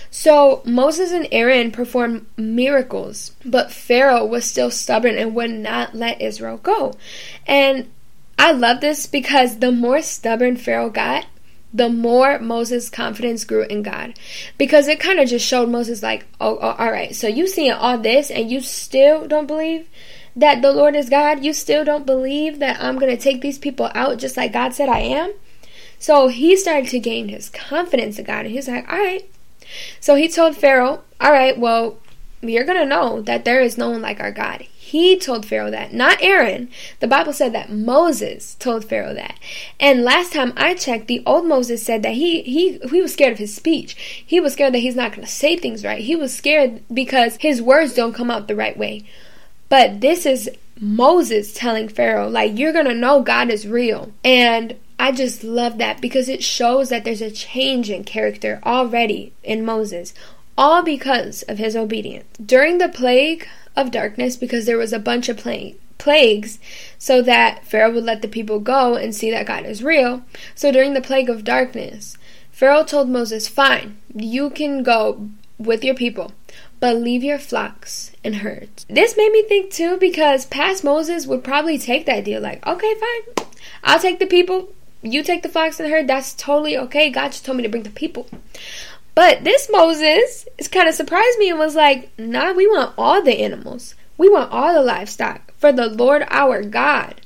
So 0.10 0.62
Moses 0.64 1.12
and 1.12 1.28
Aaron 1.32 1.72
performed 1.72 2.28
miracles, 2.38 3.32
but 3.44 3.72
Pharaoh 3.72 4.26
was 4.26 4.46
still 4.46 4.72
stubborn 4.72 5.18
and 5.18 5.36
would 5.36 5.50
not 5.52 5.96
let 5.96 6.22
Israel 6.22 6.58
go. 6.58 6.94
And 7.48 7.90
I 8.38 8.52
love 8.52 8.80
this 8.80 9.08
because 9.08 9.58
the 9.58 9.72
more 9.72 10.02
stubborn 10.02 10.56
Pharaoh 10.56 10.90
got, 10.90 11.26
the 11.74 11.90
more 11.90 12.40
Moses' 12.40 12.90
confidence 12.90 13.44
grew 13.44 13.64
in 13.64 13.82
God. 13.82 14.14
Because 14.58 14.88
it 14.88 15.00
kind 15.00 15.20
of 15.20 15.28
just 15.28 15.46
showed 15.46 15.70
Moses, 15.70 16.04
like, 16.04 16.26
oh, 16.40 16.58
oh, 16.62 16.76
all 16.78 16.92
right, 16.92 17.16
so 17.16 17.28
you 17.28 17.48
seeing 17.48 17.72
all 17.72 17.98
this 17.98 18.30
and 18.30 18.52
you 18.52 18.62
still 18.62 19.28
don't 19.28 19.48
believe 19.48 19.88
that 20.36 20.62
the 20.62 20.72
Lord 20.72 20.96
is 20.96 21.10
God? 21.10 21.44
You 21.44 21.54
still 21.54 21.84
don't 21.84 22.06
believe 22.06 22.60
that 22.60 22.82
I'm 22.82 23.00
going 23.00 23.16
to 23.16 23.22
take 23.22 23.42
these 23.42 23.58
people 23.58 23.90
out 23.94 24.20
just 24.20 24.38
like 24.38 24.54
God 24.54 24.74
said 24.74 24.90
I 24.90 25.00
am? 25.00 25.34
So 26.00 26.28
he 26.28 26.56
started 26.58 26.90
to 26.90 27.00
gain 27.00 27.30
his 27.30 27.50
confidence 27.50 28.20
in 28.20 28.26
God. 28.26 28.46
And 28.46 28.52
he's 28.54 28.68
like, 28.68 28.88
all 28.92 28.98
right, 28.98 29.26
so 30.00 30.16
he 30.16 30.28
told 30.28 30.56
Pharaoh, 30.56 31.04
All 31.20 31.32
right, 31.32 31.58
well, 31.58 31.98
you're 32.42 32.66
going 32.66 32.80
to 32.80 32.86
know 32.86 33.22
that 33.22 33.46
there 33.46 33.62
is 33.62 33.78
no 33.78 33.90
one 33.90 34.02
like 34.02 34.20
our 34.20 34.32
God. 34.32 34.66
He 34.94 35.18
told 35.18 35.48
Pharaoh 35.48 35.72
that, 35.72 35.92
not 35.92 36.22
Aaron. 36.22 36.70
The 37.00 37.08
Bible 37.08 37.34
said 37.34 37.52
that 37.54 37.72
Moses 37.72 38.54
told 38.54 38.86
Pharaoh 38.86 39.16
that. 39.16 39.40
And 39.80 40.04
last 40.04 40.32
time 40.32 40.54
I 40.56 40.76
checked, 40.76 41.08
the 41.08 41.24
old 41.26 41.48
Moses 41.48 41.84
said 41.84 42.04
that 42.04 42.14
he 42.14 42.44
he 42.44 42.78
he 42.78 43.02
was 43.02 43.12
scared 43.12 43.32
of 43.32 43.40
his 43.40 43.56
speech. 43.56 44.24
He 44.24 44.40
was 44.40 44.54
scared 44.54 44.76
that 44.76 44.86
he's 44.86 44.96
not 44.96 45.10
going 45.10 45.26
to 45.26 45.34
say 45.34 45.58
things 45.58 45.84
right. 45.84 46.04
He 46.04 46.16
was 46.16 46.32
scared 46.32 46.84
because 46.94 47.38
his 47.38 47.60
words 47.60 47.96
don't 47.96 48.14
come 48.14 48.30
out 48.30 48.48
the 48.48 48.56
right 48.56 48.78
way. 48.78 49.04
But 49.68 50.00
this 50.02 50.28
is 50.28 50.48
Moses 50.80 51.56
telling 51.56 51.90
Pharaoh, 51.90 52.30
like, 52.30 52.56
you're 52.56 52.72
going 52.72 52.86
to 52.86 52.94
know 52.94 53.24
God 53.24 53.50
is 53.50 53.68
real. 53.68 54.12
And 54.24 54.76
I 55.00 55.12
just 55.12 55.44
love 55.44 55.80
that 55.80 56.02
because 56.02 56.30
it 56.30 56.44
shows 56.44 56.90
that 56.90 57.04
there's 57.04 57.20
a 57.20 57.32
change 57.32 57.90
in 57.90 58.04
character 58.04 58.62
already 58.64 59.34
in 59.42 59.66
Moses, 59.66 60.14
all 60.56 60.84
because 60.84 61.42
of 61.42 61.58
his 61.58 61.76
obedience. 61.76 62.28
During 62.38 62.78
the 62.78 62.90
plague 62.90 63.48
of 63.76 63.92
darkness, 63.92 64.36
because 64.36 64.66
there 64.66 64.78
was 64.78 64.94
a 64.94 65.00
bunch 65.00 65.30
of 65.30 65.38
plague, 65.38 65.78
plagues, 65.98 66.60
so 66.98 67.22
that 67.22 67.66
Pharaoh 67.66 67.94
would 67.94 68.04
let 68.04 68.22
the 68.22 68.28
people 68.28 68.60
go 68.60 68.96
and 68.96 69.16
see 69.16 69.32
that 69.32 69.46
God 69.46 69.66
is 69.66 69.84
real. 69.84 70.24
So 70.56 70.72
during 70.72 70.94
the 70.94 71.02
plague 71.02 71.30
of 71.30 71.44
darkness, 71.44 72.18
Pharaoh 72.52 72.84
told 72.84 73.10
Moses, 73.10 73.48
Fine, 73.48 73.98
you 74.14 74.50
can 74.50 74.84
go 74.84 75.30
with 75.58 75.84
your 75.84 75.96
people, 75.96 76.32
but 76.80 76.96
leave 76.96 77.24
your 77.24 77.40
flocks 77.40 78.12
and 78.24 78.38
herds. 78.38 78.86
This 78.90 79.18
made 79.18 79.32
me 79.32 79.44
think 79.44 79.72
too 79.72 79.98
because 79.98 80.46
past 80.46 80.84
Moses 80.84 81.26
would 81.26 81.44
probably 81.44 81.78
take 81.78 82.06
that 82.06 82.24
deal 82.24 82.42
like, 82.42 82.66
okay, 82.66 82.94
fine, 82.96 83.48
I'll 83.84 84.00
take 84.00 84.20
the 84.20 84.26
people, 84.26 84.70
you 85.02 85.24
take 85.24 85.44
the 85.44 85.50
flocks 85.50 85.80
and 85.80 85.90
herd, 85.90 86.08
that's 86.08 86.34
totally 86.34 86.78
okay. 86.78 87.10
God 87.10 87.32
just 87.32 87.46
told 87.46 87.58
me 87.58 87.64
to 87.64 87.70
bring 87.70 87.84
the 87.84 87.90
people. 87.90 88.28
But 89.16 89.44
this 89.44 89.70
Moses 89.72 90.48
is 90.58 90.68
kind 90.68 90.90
of 90.90 90.96
surprised 90.96 91.38
me 91.38 91.50
and 91.50 91.60
was 91.60 91.76
like, 91.76 92.10
nah, 92.18 92.52
we 92.54 92.68
want 92.68 92.94
all 92.98 93.22
the 93.22 93.42
animals. 93.42 93.96
We 94.18 94.30
want 94.30 94.52
all 94.52 94.74
the 94.74 94.82
livestock 94.82 95.54
for 95.58 95.72
the 95.72 95.88
Lord 95.88 96.26
our 96.30 96.64
God. 96.64 97.22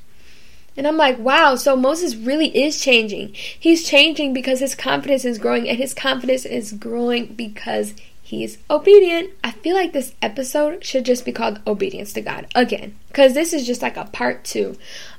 And 0.76 0.86
I'm 0.86 0.96
like, 0.96 1.18
wow, 1.18 1.56
so 1.56 1.74
Moses 1.76 2.14
really 2.14 2.56
is 2.56 2.80
changing. 2.80 3.32
He's 3.34 3.88
changing 3.88 4.32
because 4.32 4.60
his 4.60 4.76
confidence 4.76 5.24
is 5.24 5.38
growing, 5.38 5.68
and 5.68 5.76
his 5.76 5.92
confidence 5.92 6.44
is 6.44 6.72
growing 6.72 7.34
because 7.34 7.94
he's 8.22 8.58
obedient. 8.70 9.30
I 9.42 9.50
feel 9.50 9.74
like 9.74 9.92
this 9.92 10.14
episode 10.22 10.84
should 10.84 11.04
just 11.04 11.24
be 11.24 11.32
called 11.32 11.60
Obedience 11.66 12.12
to 12.12 12.20
God 12.20 12.46
again, 12.54 12.96
because 13.18 13.34
this 13.34 13.52
is 13.52 13.66
just 13.66 13.82
like 13.82 13.96
a 13.96 14.04
part 14.04 14.44
two 14.44 14.76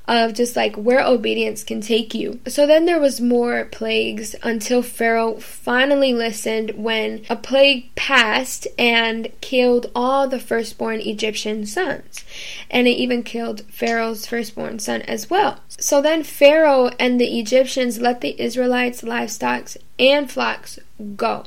of 0.08 0.34
just 0.34 0.56
like 0.56 0.74
where 0.78 1.06
obedience 1.06 1.66
can 1.66 1.82
take 1.82 2.14
you. 2.14 2.40
So 2.48 2.66
then 2.66 2.86
there 2.86 2.98
was 2.98 3.20
more 3.20 3.66
plagues 3.66 4.38
until 4.42 4.82
Pharaoh 4.82 5.36
finally 5.42 6.14
listened 6.14 6.72
when 6.78 7.26
a 7.30 7.36
plague 7.36 7.94
passed 7.96 8.70
and 8.78 9.28
killed 9.42 9.92
all 9.94 10.30
the 10.30 10.40
firstborn 10.40 11.02
Egyptian 11.02 11.66
sons. 11.66 12.24
And 12.72 12.88
it 12.88 12.92
even 12.92 13.22
killed 13.22 13.66
Pharaoh's 13.70 14.26
firstborn 14.26 14.80
son 14.80 15.02
as 15.02 15.30
well. 15.30 15.60
So 15.68 16.02
then 16.02 16.24
Pharaoh 16.24 16.92
and 17.02 17.20
the 17.20 17.38
Egyptians 17.38 18.00
let 18.00 18.22
the 18.22 18.42
Israelites' 18.42 19.04
livestock 19.04 19.72
and 20.00 20.32
flocks 20.32 20.80
go. 21.18 21.44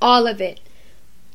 All 0.00 0.26
of 0.26 0.40
it 0.40 0.58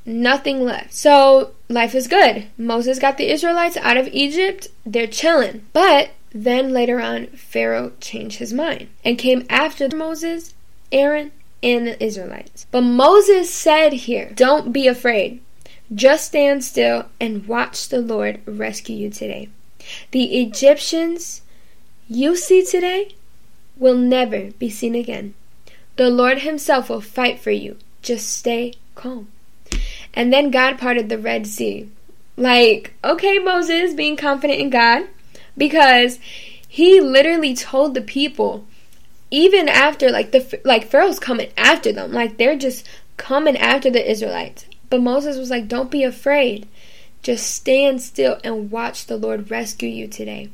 nothing 0.07 0.63
left. 0.63 0.93
So 0.93 1.51
life 1.69 1.93
is 1.93 2.07
good. 2.07 2.47
Moses 2.57 2.97
got 2.97 3.17
the 3.17 3.29
Israelites 3.29 3.77
out 3.77 3.97
of 3.97 4.07
Egypt. 4.07 4.69
They're 4.85 5.05
chilling. 5.05 5.65
But 5.73 6.11
then 6.31 6.73
later 6.73 6.99
on, 6.99 7.27
Pharaoh 7.27 7.91
changed 7.99 8.39
his 8.39 8.53
mind 8.53 8.87
and 9.03 9.17
came 9.17 9.45
after 9.49 9.93
Moses, 9.95 10.53
Aaron, 10.91 11.31
and 11.61 11.87
the 11.87 12.03
Israelites. 12.03 12.65
But 12.71 12.81
Moses 12.81 13.53
said 13.53 13.93
here, 13.93 14.31
Don't 14.33 14.71
be 14.71 14.87
afraid. 14.87 15.41
Just 15.93 16.27
stand 16.27 16.63
still 16.63 17.05
and 17.19 17.47
watch 17.47 17.89
the 17.89 18.01
Lord 18.01 18.41
rescue 18.45 18.95
you 18.95 19.09
today. 19.09 19.49
The 20.11 20.41
Egyptians 20.41 21.41
you 22.09 22.35
see 22.35 22.63
today 22.63 23.15
will 23.77 23.97
never 23.97 24.51
be 24.59 24.69
seen 24.69 24.95
again. 24.95 25.33
The 25.95 26.09
Lord 26.09 26.39
Himself 26.39 26.89
will 26.89 27.01
fight 27.01 27.39
for 27.39 27.51
you. 27.51 27.77
Just 28.01 28.31
stay 28.31 28.73
calm. 28.95 29.29
And 30.17 30.33
then 30.33 30.49
God 30.49 30.79
parted 30.79 31.09
the 31.09 31.19
Red 31.19 31.45
Sea. 31.45 31.91
Like, 32.35 32.95
okay, 33.03 33.37
Moses, 33.37 33.93
being 33.93 34.17
confident 34.17 34.59
in 34.59 34.71
God 34.71 35.03
because 35.55 36.17
he 36.67 36.99
literally 36.99 37.53
told 37.53 37.93
the 37.93 38.01
people 38.01 38.65
even 39.29 39.69
after 39.69 40.09
like 40.09 40.31
the 40.31 40.59
like 40.65 40.89
Pharaoh's 40.89 41.19
coming 41.19 41.51
after 41.57 41.91
them 41.91 42.13
like 42.13 42.37
they're 42.37 42.57
just 42.57 42.87
coming 43.17 43.57
after 43.57 43.89
the 43.89 44.09
Israelites 44.09 44.65
but 44.89 45.01
Moses 45.01 45.37
was 45.37 45.49
like 45.49 45.67
don't 45.67 45.91
be 45.91 46.03
afraid 46.03 46.65
just 47.21 47.53
stand 47.53 48.01
still 48.01 48.39
and 48.43 48.71
watch 48.71 49.07
the 49.07 49.17
Lord 49.17 49.51
rescue 49.51 49.89
you 49.89 50.07
today 50.07 50.49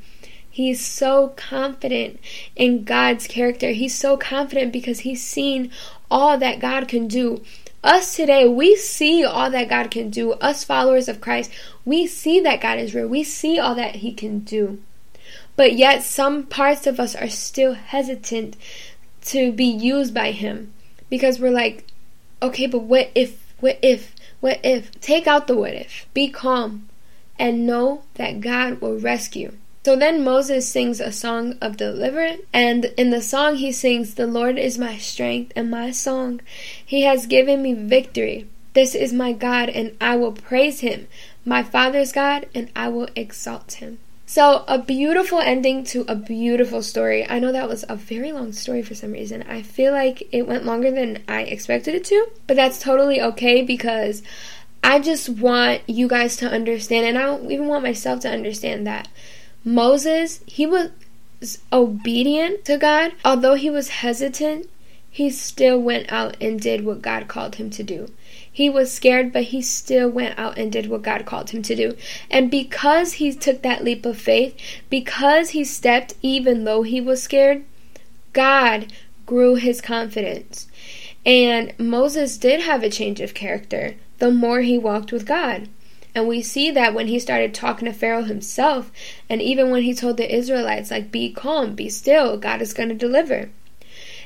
He's 0.54 0.86
so 0.86 1.30
confident 1.30 2.20
in 2.56 2.84
God's 2.84 3.26
character. 3.26 3.72
He's 3.72 3.98
so 3.98 4.18
confident 4.18 4.72
because 4.72 5.00
he's 5.00 5.26
seen 5.26 5.72
all 6.12 6.38
that 6.38 6.60
God 6.60 6.88
can 6.88 7.08
do. 7.08 7.42
Us 7.84 8.16
today, 8.16 8.48
we 8.48 8.76
see 8.76 9.26
all 9.26 9.52
that 9.52 9.70
God 9.70 9.92
can 9.92 10.10
do. 10.10 10.34
Us 10.34 10.64
followers 10.64 11.10
of 11.10 11.20
Christ, 11.20 11.52
we 11.84 12.08
see 12.08 12.40
that 12.40 12.62
God 12.62 12.80
is 12.80 12.96
real. 12.96 13.08
We 13.08 13.24
see 13.24 13.60
all 13.60 13.76
that 13.76 13.96
he 13.96 14.14
can 14.14 14.40
do. 14.40 14.82
But 15.56 15.74
yet, 15.74 16.04
some 16.04 16.44
parts 16.44 16.88
of 16.88 17.00
us 17.00 17.16
are 17.16 17.30
still 17.30 17.74
hesitant 17.74 18.56
to 19.26 19.52
be 19.52 19.66
used 19.66 20.14
by 20.14 20.32
Him 20.32 20.74
because 21.10 21.40
we're 21.40 21.52
like, 21.52 21.86
okay, 22.42 22.68
but 22.68 22.84
what 22.84 23.12
if, 23.16 23.54
what 23.60 23.78
if, 23.82 24.16
what 24.40 24.60
if? 24.64 25.00
Take 25.00 25.28
out 25.28 25.48
the 25.48 25.56
what 25.56 25.74
if. 25.74 26.08
Be 26.14 26.30
calm 26.30 26.90
and 27.38 27.68
know 27.68 28.04
that 28.16 28.42
God 28.42 28.82
will 28.82 28.98
rescue. 28.98 29.54
So 29.86 29.98
then 29.98 30.24
Moses 30.24 30.66
sings 30.66 31.02
a 31.02 31.12
song 31.12 31.58
of 31.62 31.76
deliverance, 31.76 32.44
and 32.54 32.86
in 32.98 33.10
the 33.10 33.22
song 33.22 33.58
he 33.58 33.74
sings, 33.74 34.14
The 34.14 34.26
Lord 34.26 34.58
is 34.58 34.78
my 34.78 34.98
strength 34.98 35.52
and 35.58 35.70
my 35.70 35.92
song. 35.92 36.40
He 36.86 37.02
has 37.02 37.26
given 37.26 37.62
me 37.62 37.74
victory. 37.74 38.48
This 38.74 38.96
is 38.96 39.12
my 39.12 39.34
God, 39.34 39.68
and 39.68 39.98
I 40.00 40.16
will 40.16 40.32
praise 40.32 40.80
him, 40.80 41.10
my 41.44 41.64
Father's 41.64 42.14
God, 42.14 42.48
and 42.56 42.72
I 42.74 42.88
will 42.88 43.10
exalt 43.14 43.74
him. 43.74 44.00
So, 44.26 44.64
a 44.70 44.80
beautiful 44.80 45.40
ending 45.40 45.84
to 45.86 46.06
a 46.08 46.16
beautiful 46.16 46.82
story. 46.82 47.30
I 47.30 47.40
know 47.40 47.52
that 47.52 47.68
was 47.68 47.84
a 47.90 47.98
very 47.98 48.32
long 48.32 48.54
story 48.54 48.84
for 48.84 48.96
some 48.96 49.12
reason. 49.12 49.44
I 49.44 49.64
feel 49.64 49.92
like 49.92 50.30
it 50.32 50.48
went 50.48 50.66
longer 50.66 50.92
than 50.92 51.22
I 51.28 51.42
expected 51.42 51.94
it 51.94 52.06
to, 52.06 52.30
but 52.48 52.56
that's 52.56 52.80
totally 52.80 53.22
okay 53.22 53.62
because 53.62 54.24
I 54.82 55.00
just 55.00 55.28
want 55.28 55.82
you 55.88 56.08
guys 56.08 56.38
to 56.38 56.50
understand, 56.50 57.06
and 57.06 57.18
I 57.18 57.24
don't 57.24 57.52
even 57.52 57.68
want 57.68 57.84
myself 57.84 58.22
to 58.22 58.32
understand 58.32 58.88
that 58.88 59.10
Moses, 59.66 60.42
he 60.46 60.66
was 60.66 60.90
obedient 61.72 62.66
to 62.66 62.78
God, 62.78 63.14
although 63.24 63.56
he 63.56 63.70
was 63.70 63.90
hesitant, 63.90 64.70
he 65.10 65.30
still 65.30 65.80
went 65.80 66.12
out 66.12 66.36
and 66.42 66.60
did 66.60 66.84
what 66.84 67.02
God 67.02 67.28
called 67.28 67.56
him 67.56 67.70
to 67.70 67.84
do. 67.84 68.10
He 68.52 68.70
was 68.70 68.92
scared, 68.92 69.32
but 69.32 69.44
he 69.46 69.62
still 69.62 70.10
went 70.10 70.38
out 70.40 70.58
and 70.58 70.72
did 70.72 70.88
what 70.90 71.04
God 71.04 71.26
called 71.26 71.52
him 71.52 71.62
to 71.64 71.76
do. 71.76 71.96
And 72.32 72.50
because 72.50 73.14
he 73.14 73.34
took 73.34 73.62
that 73.62 73.84
leap 73.84 74.06
of 74.06 74.18
faith, 74.18 74.56
because 74.90 75.52
he 75.52 75.64
stepped 75.64 76.16
even 76.22 76.64
though 76.64 76.82
he 76.82 77.00
was 77.00 77.22
scared, 77.22 77.64
God 78.34 78.92
grew 79.26 79.56
his 79.56 79.82
confidence. 79.82 80.68
And 81.26 81.74
Moses 81.78 82.38
did 82.38 82.62
have 82.62 82.84
a 82.84 82.90
change 82.90 83.22
of 83.22 83.34
character 83.34 83.96
the 84.18 84.32
more 84.32 84.62
he 84.62 84.78
walked 84.78 85.12
with 85.12 85.26
God. 85.26 85.70
And 86.16 86.28
we 86.28 86.42
see 86.42 86.70
that 86.72 86.94
when 86.94 87.08
he 87.08 87.18
started 87.18 87.54
talking 87.54 87.88
to 87.88 87.94
Pharaoh 87.94 88.24
himself, 88.24 88.92
and 89.30 89.42
even 89.42 89.72
when 89.72 89.84
he 89.84 89.96
told 89.96 90.18
the 90.18 90.36
Israelites, 90.36 90.92
like, 90.92 91.12
be 91.12 91.32
calm, 91.32 91.74
be 91.74 91.90
still, 91.90 92.38
God 92.38 92.62
is 92.62 92.74
going 92.74 92.90
to 92.90 92.96
deliver. 92.96 93.50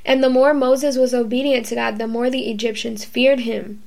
And 0.05 0.23
the 0.23 0.29
more 0.29 0.53
Moses 0.53 0.97
was 0.97 1.13
obedient 1.13 1.65
to 1.67 1.75
God, 1.75 1.97
the 1.97 2.07
more 2.07 2.29
the 2.29 2.49
Egyptians 2.49 3.05
feared 3.05 3.41
him. 3.41 3.83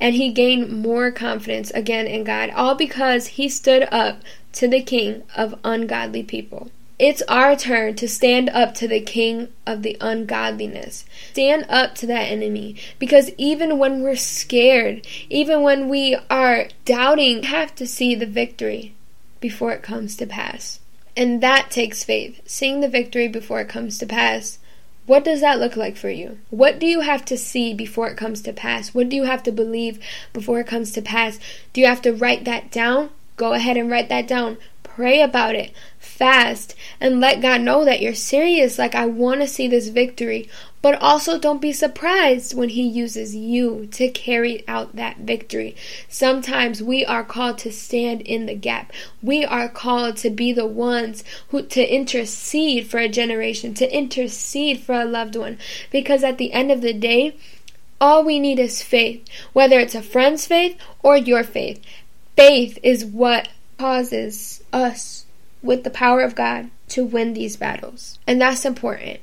And 0.00 0.14
he 0.14 0.32
gained 0.32 0.70
more 0.70 1.10
confidence 1.10 1.70
again 1.72 2.06
in 2.06 2.24
God, 2.24 2.50
all 2.50 2.74
because 2.74 3.28
he 3.28 3.48
stood 3.48 3.86
up 3.90 4.20
to 4.54 4.66
the 4.66 4.82
king 4.82 5.22
of 5.36 5.58
ungodly 5.62 6.22
people. 6.22 6.70
It's 7.00 7.22
our 7.28 7.56
turn 7.56 7.94
to 7.96 8.06
stand 8.06 8.50
up 8.50 8.74
to 8.74 8.86
the 8.86 9.00
king 9.00 9.48
of 9.66 9.80
the 9.80 9.96
ungodliness. 10.02 11.06
Stand 11.32 11.64
up 11.70 11.94
to 11.94 12.06
that 12.08 12.24
enemy. 12.24 12.76
Because 12.98 13.30
even 13.38 13.78
when 13.78 14.02
we're 14.02 14.16
scared, 14.16 15.06
even 15.30 15.62
when 15.62 15.88
we 15.88 16.18
are 16.28 16.68
doubting, 16.84 17.40
we 17.40 17.46
have 17.46 17.74
to 17.76 17.86
see 17.86 18.14
the 18.14 18.26
victory 18.26 18.92
before 19.40 19.72
it 19.72 19.82
comes 19.82 20.14
to 20.18 20.26
pass. 20.26 20.80
And 21.16 21.42
that 21.42 21.70
takes 21.70 22.04
faith. 22.04 22.42
Seeing 22.44 22.82
the 22.82 22.88
victory 22.88 23.28
before 23.28 23.62
it 23.62 23.70
comes 23.70 23.96
to 23.96 24.06
pass. 24.06 24.58
What 25.06 25.24
does 25.24 25.40
that 25.40 25.58
look 25.58 25.76
like 25.76 25.96
for 25.96 26.10
you? 26.10 26.38
What 26.50 26.78
do 26.78 26.86
you 26.86 27.00
have 27.00 27.24
to 27.24 27.38
see 27.38 27.72
before 27.72 28.10
it 28.10 28.18
comes 28.18 28.42
to 28.42 28.52
pass? 28.52 28.92
What 28.92 29.08
do 29.08 29.16
you 29.16 29.24
have 29.24 29.42
to 29.44 29.52
believe 29.52 29.98
before 30.34 30.60
it 30.60 30.66
comes 30.66 30.92
to 30.92 31.00
pass? 31.00 31.38
Do 31.72 31.80
you 31.80 31.86
have 31.86 32.02
to 32.02 32.12
write 32.12 32.44
that 32.44 32.70
down? 32.70 33.08
Go 33.38 33.54
ahead 33.54 33.78
and 33.78 33.90
write 33.90 34.10
that 34.10 34.28
down. 34.28 34.58
Pray 34.82 35.22
about 35.22 35.54
it 35.54 35.72
fast 36.20 36.74
and 37.00 37.18
let 37.18 37.40
God 37.40 37.62
know 37.62 37.82
that 37.86 38.02
you're 38.02 38.14
serious. 38.14 38.78
Like, 38.78 38.94
I 38.94 39.06
want 39.06 39.40
to 39.40 39.48
see 39.48 39.66
this 39.66 39.88
victory. 39.88 40.50
But 40.82 41.00
also, 41.00 41.38
don't 41.38 41.62
be 41.62 41.72
surprised 41.72 42.54
when 42.54 42.68
He 42.68 42.82
uses 42.82 43.34
you 43.34 43.88
to 43.92 44.08
carry 44.08 44.62
out 44.68 44.96
that 44.96 45.16
victory. 45.18 45.74
Sometimes 46.08 46.82
we 46.82 47.06
are 47.06 47.24
called 47.24 47.56
to 47.58 47.72
stand 47.72 48.20
in 48.20 48.44
the 48.44 48.54
gap. 48.54 48.92
We 49.22 49.46
are 49.46 49.68
called 49.68 50.18
to 50.18 50.30
be 50.30 50.52
the 50.52 50.66
ones 50.66 51.24
who 51.48 51.62
to 51.62 51.82
intercede 51.82 52.86
for 52.86 52.98
a 52.98 53.08
generation, 53.08 53.72
to 53.74 53.90
intercede 53.90 54.80
for 54.80 54.94
a 54.94 55.06
loved 55.06 55.36
one. 55.36 55.56
Because 55.90 56.22
at 56.22 56.36
the 56.36 56.52
end 56.52 56.70
of 56.70 56.82
the 56.82 56.94
day, 56.94 57.34
all 57.98 58.22
we 58.22 58.38
need 58.38 58.58
is 58.58 58.82
faith, 58.82 59.26
whether 59.54 59.80
it's 59.80 59.94
a 59.94 60.02
friend's 60.02 60.46
faith 60.46 60.78
or 61.02 61.16
your 61.16 61.44
faith. 61.44 61.82
Faith 62.36 62.78
is 62.82 63.06
what 63.06 63.48
causes 63.78 64.62
us 64.70 65.19
with 65.62 65.84
the 65.84 65.90
power 65.90 66.20
of 66.20 66.34
God 66.34 66.70
to 66.88 67.04
win 67.04 67.34
these 67.34 67.56
battles. 67.56 68.18
And 68.26 68.40
that's 68.40 68.64
important. 68.64 69.20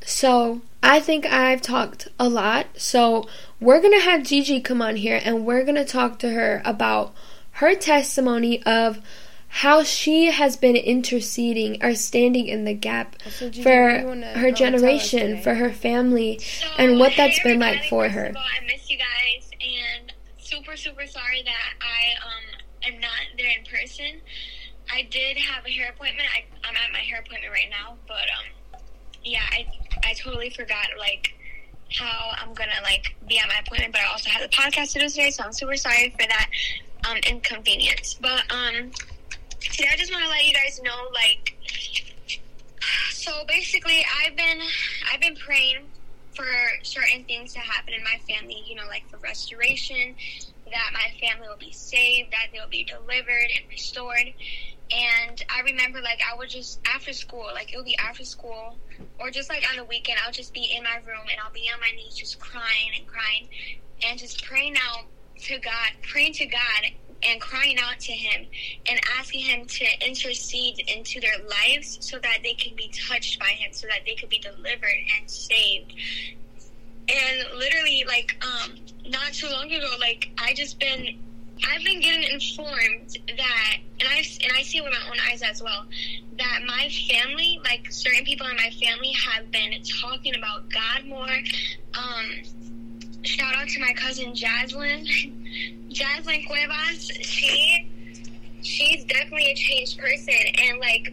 So, 0.00 0.62
I 0.82 1.00
think 1.00 1.26
I've 1.26 1.60
talked 1.60 2.08
a 2.18 2.28
lot. 2.28 2.66
So, 2.76 3.28
we're 3.60 3.80
going 3.80 3.98
to 3.98 4.04
have 4.04 4.22
Gigi 4.22 4.60
come 4.60 4.80
on 4.80 4.96
here 4.96 5.20
and 5.22 5.44
we're 5.44 5.64
going 5.64 5.74
to 5.74 5.84
talk 5.84 6.18
to 6.20 6.30
her 6.30 6.62
about 6.64 7.14
her 7.52 7.74
testimony 7.74 8.62
of 8.62 9.00
how 9.48 9.82
she 9.82 10.26
has 10.26 10.56
been 10.56 10.76
interceding 10.76 11.82
or 11.82 11.94
standing 11.94 12.46
in 12.46 12.64
the 12.64 12.74
gap 12.74 13.16
so 13.30 13.48
Gigi, 13.48 13.62
for 13.62 13.80
her 14.36 14.52
generation, 14.52 15.42
for 15.42 15.54
her 15.54 15.72
family, 15.72 16.38
so, 16.38 16.66
and 16.76 16.98
what 16.98 17.14
that's 17.16 17.42
been 17.42 17.58
like 17.58 17.84
for 17.84 18.08
her. 18.08 18.32
All, 18.36 18.42
I 18.42 18.64
miss 18.66 18.88
you 18.90 18.98
guys 18.98 19.50
and 19.60 20.12
super, 20.36 20.76
super 20.76 21.06
sorry 21.06 21.42
that 21.42 21.74
I 21.80 22.26
um, 22.26 22.94
am 22.94 23.00
not 23.00 23.10
there 23.36 23.50
in 23.58 23.64
person. 23.64 24.20
I 24.98 25.02
did 25.02 25.36
have 25.36 25.64
a 25.64 25.70
hair 25.70 25.90
appointment. 25.90 26.28
I, 26.34 26.42
I'm 26.68 26.74
at 26.74 26.92
my 26.92 26.98
hair 26.98 27.20
appointment 27.20 27.52
right 27.52 27.70
now, 27.70 27.94
but 28.08 28.26
um, 28.36 28.80
yeah, 29.22 29.44
I 29.48 29.64
I 30.04 30.14
totally 30.14 30.50
forgot 30.50 30.86
like 30.98 31.34
how 31.94 32.32
I'm 32.36 32.52
gonna 32.52 32.72
like 32.82 33.14
be 33.28 33.38
at 33.38 33.46
my 33.46 33.60
appointment, 33.64 33.92
but 33.92 34.00
I 34.00 34.10
also 34.10 34.28
had 34.28 34.42
the 34.42 34.52
podcast 34.52 34.94
to 34.94 34.98
do 34.98 35.08
today, 35.08 35.30
so 35.30 35.44
I'm 35.44 35.52
super 35.52 35.76
sorry 35.76 36.10
for 36.10 36.26
that 36.26 36.50
um 37.08 37.18
inconvenience. 37.30 38.18
But 38.20 38.42
um, 38.50 38.90
today 39.60 39.88
I 39.92 39.96
just 39.96 40.10
want 40.10 40.24
to 40.24 40.30
let 40.30 40.44
you 40.44 40.52
guys 40.52 40.80
know 40.82 41.08
like. 41.14 41.54
So 43.12 43.44
basically, 43.46 44.04
I've 44.24 44.36
been 44.36 44.58
I've 45.12 45.20
been 45.20 45.36
praying 45.36 45.78
for 46.34 46.46
certain 46.82 47.22
things 47.24 47.52
to 47.52 47.60
happen 47.60 47.94
in 47.94 48.02
my 48.02 48.18
family. 48.28 48.64
You 48.66 48.74
know, 48.74 48.86
like 48.88 49.08
for 49.10 49.18
restoration, 49.18 50.16
that 50.70 50.90
my 50.92 51.12
family 51.20 51.48
will 51.48 51.56
be 51.56 51.72
saved, 51.72 52.32
that 52.32 52.48
they 52.52 52.58
will 52.58 52.68
be 52.68 52.84
delivered 52.84 53.48
and 53.56 53.68
restored. 53.70 54.32
And 54.90 55.44
I 55.54 55.60
remember, 55.60 56.00
like, 56.00 56.20
I 56.30 56.36
would 56.36 56.48
just, 56.48 56.80
after 56.86 57.12
school, 57.12 57.46
like, 57.52 57.72
it 57.72 57.76
would 57.76 57.84
be 57.84 57.96
after 57.98 58.24
school, 58.24 58.78
or 59.20 59.30
just 59.30 59.50
like 59.50 59.62
on 59.70 59.76
the 59.76 59.84
weekend, 59.84 60.18
I'll 60.24 60.32
just 60.32 60.54
be 60.54 60.72
in 60.74 60.82
my 60.82 60.96
room 61.06 61.26
and 61.30 61.38
I'll 61.44 61.52
be 61.52 61.70
on 61.72 61.80
my 61.80 61.90
knees 61.94 62.14
just 62.14 62.40
crying 62.40 62.92
and 62.96 63.06
crying 63.06 63.48
and 64.06 64.18
just 64.18 64.44
praying 64.44 64.76
out 64.76 65.04
to 65.40 65.58
God, 65.58 65.90
praying 66.02 66.32
to 66.34 66.46
God 66.46 66.92
and 67.22 67.40
crying 67.40 67.76
out 67.78 67.98
to 68.00 68.12
Him 68.12 68.46
and 68.88 69.00
asking 69.18 69.40
Him 69.40 69.66
to 69.66 69.84
intercede 70.06 70.78
into 70.88 71.20
their 71.20 71.38
lives 71.48 71.98
so 72.00 72.18
that 72.20 72.38
they 72.42 72.54
can 72.54 72.74
be 72.74 72.90
touched 73.08 73.38
by 73.38 73.48
Him, 73.48 73.72
so 73.72 73.86
that 73.88 74.00
they 74.06 74.14
could 74.14 74.28
be 74.30 74.38
delivered 74.38 74.96
and 75.18 75.30
saved. 75.30 75.92
And 77.10 77.58
literally, 77.58 78.04
like, 78.06 78.42
um, 78.44 78.74
not 79.06 79.32
too 79.32 79.48
long 79.48 79.70
ago, 79.70 79.96
like, 79.98 80.30
I 80.38 80.54
just 80.54 80.78
been 80.78 81.18
I've 81.66 81.84
been 81.84 82.00
getting 82.00 82.22
informed 82.32 83.16
that, 83.26 83.76
and 84.00 84.08
I 84.08 84.18
and 84.42 84.52
I 84.56 84.62
see 84.62 84.78
it 84.78 84.84
with 84.84 84.92
my 84.92 85.10
own 85.10 85.16
eyes 85.30 85.42
as 85.42 85.62
well, 85.62 85.84
that 86.38 86.60
my 86.66 86.88
family, 87.08 87.60
like 87.64 87.90
certain 87.90 88.24
people 88.24 88.46
in 88.46 88.56
my 88.56 88.70
family, 88.70 89.12
have 89.12 89.50
been 89.50 89.72
talking 90.00 90.34
about 90.36 90.70
God 90.70 91.06
more. 91.06 91.36
Um, 91.94 92.42
shout 93.22 93.54
out 93.56 93.68
to 93.68 93.80
my 93.80 93.92
cousin 93.94 94.32
Jaslyn, 94.32 95.06
Jaslyn 95.90 96.46
Cuevas. 96.46 97.10
She 97.22 97.88
she's 98.62 99.04
definitely 99.04 99.50
a 99.50 99.54
changed 99.54 99.98
person, 99.98 100.34
and 100.62 100.78
like 100.78 101.12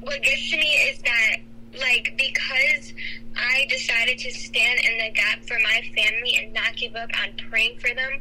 what 0.00 0.22
gets 0.22 0.50
to 0.50 0.56
me 0.56 0.68
is 0.90 0.98
that 1.02 1.36
like 1.78 2.14
because 2.18 2.92
I 3.36 3.66
decided 3.68 4.18
to 4.18 4.30
stand 4.30 4.80
in 4.84 4.98
the 4.98 5.12
gap 5.14 5.44
for 5.46 5.56
my 5.62 5.80
family 5.96 6.38
and 6.42 6.52
not 6.52 6.76
give 6.76 6.94
up 6.94 7.10
on 7.22 7.30
praying 7.48 7.78
for 7.78 7.88
them 7.94 8.20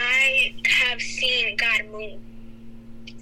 I 0.00 0.54
have 0.66 1.00
seen 1.00 1.56
God 1.56 1.82
move. 1.92 2.20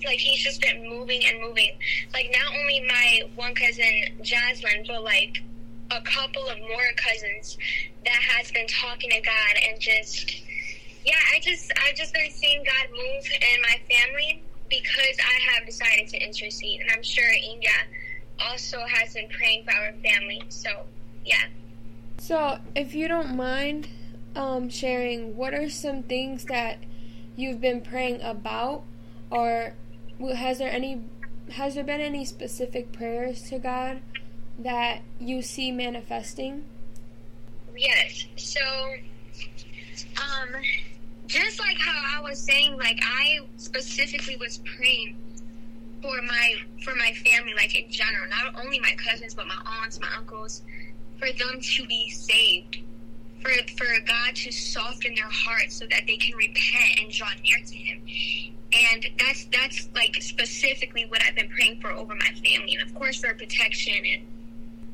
Like 0.04 0.18
he's 0.18 0.44
just 0.44 0.60
been 0.60 0.88
moving 0.88 1.22
and 1.26 1.40
moving. 1.40 1.72
Like 2.12 2.32
not 2.32 2.56
only 2.56 2.80
my 2.86 3.22
one 3.34 3.54
cousin 3.54 4.02
Jaslyn, 4.22 4.86
but 4.86 5.02
like 5.02 5.42
a 5.90 6.00
couple 6.02 6.46
of 6.48 6.58
more 6.60 6.90
cousins 6.96 7.58
that 8.04 8.14
has 8.14 8.52
been 8.52 8.66
talking 8.68 9.10
to 9.10 9.20
God 9.20 9.54
and 9.68 9.80
just 9.80 10.42
yeah, 11.04 11.14
I 11.34 11.40
just 11.40 11.72
I've 11.84 11.96
just 11.96 12.14
been 12.14 12.30
seeing 12.30 12.62
God 12.62 12.90
move 12.92 13.24
in 13.26 13.62
my 13.62 13.80
family 13.90 14.42
because 14.68 15.16
I 15.18 15.52
have 15.52 15.66
decided 15.66 16.08
to 16.08 16.22
intercede 16.22 16.82
and 16.82 16.90
I'm 16.90 17.02
sure 17.02 17.24
Inga 17.24 18.48
also 18.48 18.78
has 18.86 19.14
been 19.14 19.28
praying 19.30 19.64
for 19.64 19.72
our 19.72 19.92
family. 20.04 20.42
So 20.48 20.70
yeah. 21.24 21.46
So 22.18 22.58
if 22.76 22.94
you 22.94 23.08
don't 23.08 23.36
mind, 23.36 23.88
um, 24.38 24.68
sharing 24.70 25.36
what 25.36 25.52
are 25.52 25.68
some 25.68 26.04
things 26.04 26.44
that 26.44 26.78
you've 27.34 27.60
been 27.60 27.80
praying 27.80 28.22
about, 28.22 28.84
or 29.30 29.74
has 30.34 30.58
there 30.58 30.70
any 30.70 31.02
has 31.50 31.74
there 31.74 31.84
been 31.84 32.00
any 32.00 32.24
specific 32.24 32.92
prayers 32.92 33.42
to 33.50 33.58
God 33.58 34.00
that 34.60 35.00
you 35.18 35.42
see 35.42 35.72
manifesting? 35.72 36.64
Yes. 37.76 38.26
So, 38.36 38.60
um, 40.16 40.50
just 41.26 41.58
like 41.58 41.78
how 41.78 42.18
I 42.18 42.22
was 42.22 42.38
saying, 42.38 42.76
like 42.76 43.00
I 43.02 43.40
specifically 43.56 44.36
was 44.36 44.58
praying 44.58 45.16
for 46.00 46.22
my 46.22 46.54
for 46.84 46.94
my 46.94 47.12
family, 47.24 47.54
like 47.56 47.74
in 47.74 47.90
general, 47.90 48.28
not 48.28 48.64
only 48.64 48.78
my 48.78 48.94
cousins 49.04 49.34
but 49.34 49.48
my 49.48 49.60
aunts, 49.82 49.98
my 49.98 50.08
uncles, 50.16 50.62
for 51.18 51.26
them 51.32 51.60
to 51.60 51.86
be 51.88 52.08
saved 52.10 52.78
for 53.40 53.50
for 53.76 53.86
God 54.06 54.34
to 54.34 54.52
soften 54.52 55.14
their 55.14 55.30
hearts 55.30 55.76
so 55.76 55.86
that 55.90 56.06
they 56.06 56.16
can 56.16 56.36
repent 56.36 57.00
and 57.00 57.10
draw 57.10 57.28
near 57.42 57.58
to 57.64 57.74
Him. 57.74 58.00
And 58.72 59.06
that's 59.18 59.46
that's 59.46 59.88
like 59.94 60.16
specifically 60.20 61.06
what 61.08 61.22
I've 61.24 61.34
been 61.34 61.48
praying 61.48 61.80
for 61.80 61.90
over 61.90 62.14
my 62.14 62.30
family, 62.44 62.76
and 62.78 62.88
of 62.88 62.94
course 62.94 63.20
for 63.20 63.34
protection. 63.34 64.04
And 64.04 64.22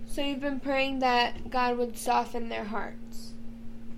so 0.07 0.23
you've 0.23 0.41
been 0.41 0.61
praying 0.61 1.01
that 1.01 1.51
God 1.51 1.79
would 1.79 1.97
soften 1.97 2.49
their 2.49 2.65
hearts. 2.65 3.33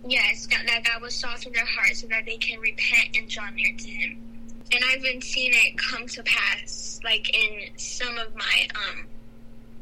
Yes, 0.08 0.46
that, 0.46 0.66
that 0.66 0.84
God 0.84 1.02
would 1.02 1.12
soften 1.12 1.52
their 1.52 1.66
hearts 1.66 2.00
so 2.00 2.06
that 2.08 2.24
they 2.26 2.36
can 2.36 2.60
repent 2.60 3.16
and 3.16 3.28
draw 3.28 3.50
near 3.50 3.76
to 3.76 3.88
Him. 3.90 4.18
And 4.72 4.82
I've 4.90 5.02
been 5.02 5.20
seeing 5.20 5.52
it 5.52 5.76
come 5.78 6.06
to 6.08 6.22
pass, 6.22 7.00
like 7.04 7.34
in 7.36 7.76
some 7.76 8.16
of 8.18 8.34
my 8.34 8.68
um, 8.74 9.06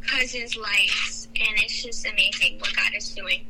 cousins' 0.00 0.56
lives, 0.56 1.28
and 1.36 1.48
it's 1.62 1.82
just 1.82 2.06
amazing 2.06 2.58
what 2.58 2.74
God 2.74 2.90
is 2.96 3.14
doing 3.14 3.46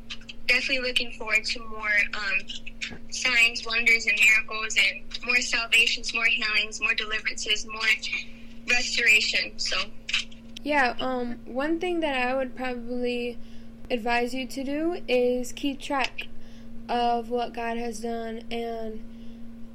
definitely 0.47 0.87
looking 0.87 1.13
forward 1.13 1.45
to 1.45 1.61
more 1.61 1.97
um, 2.15 2.93
signs, 3.11 3.67
wonders, 3.67 4.07
and 4.07 4.19
miracles, 4.29 4.77
and 4.77 5.25
more 5.25 5.41
salvations, 5.41 6.15
more 6.15 6.25
healings, 6.25 6.81
more 6.81 6.95
deliverances, 6.95 7.67
more 7.67 7.83
restoration. 8.69 9.53
So, 9.57 9.77
yeah, 10.63 10.95
um, 11.01 11.37
one 11.45 11.79
thing 11.79 12.01
that 12.01 12.15
I 12.15 12.35
would 12.35 12.57
probably 12.57 13.39
advise 13.91 14.35
you 14.35 14.47
to 14.47 14.65
do 14.65 15.01
is 15.09 15.53
keep 15.53 15.81
track 15.81 16.29
of 16.89 17.31
what 17.31 17.55
God 17.55 17.77
has 17.77 18.01
done 18.01 18.43
and 18.51 19.03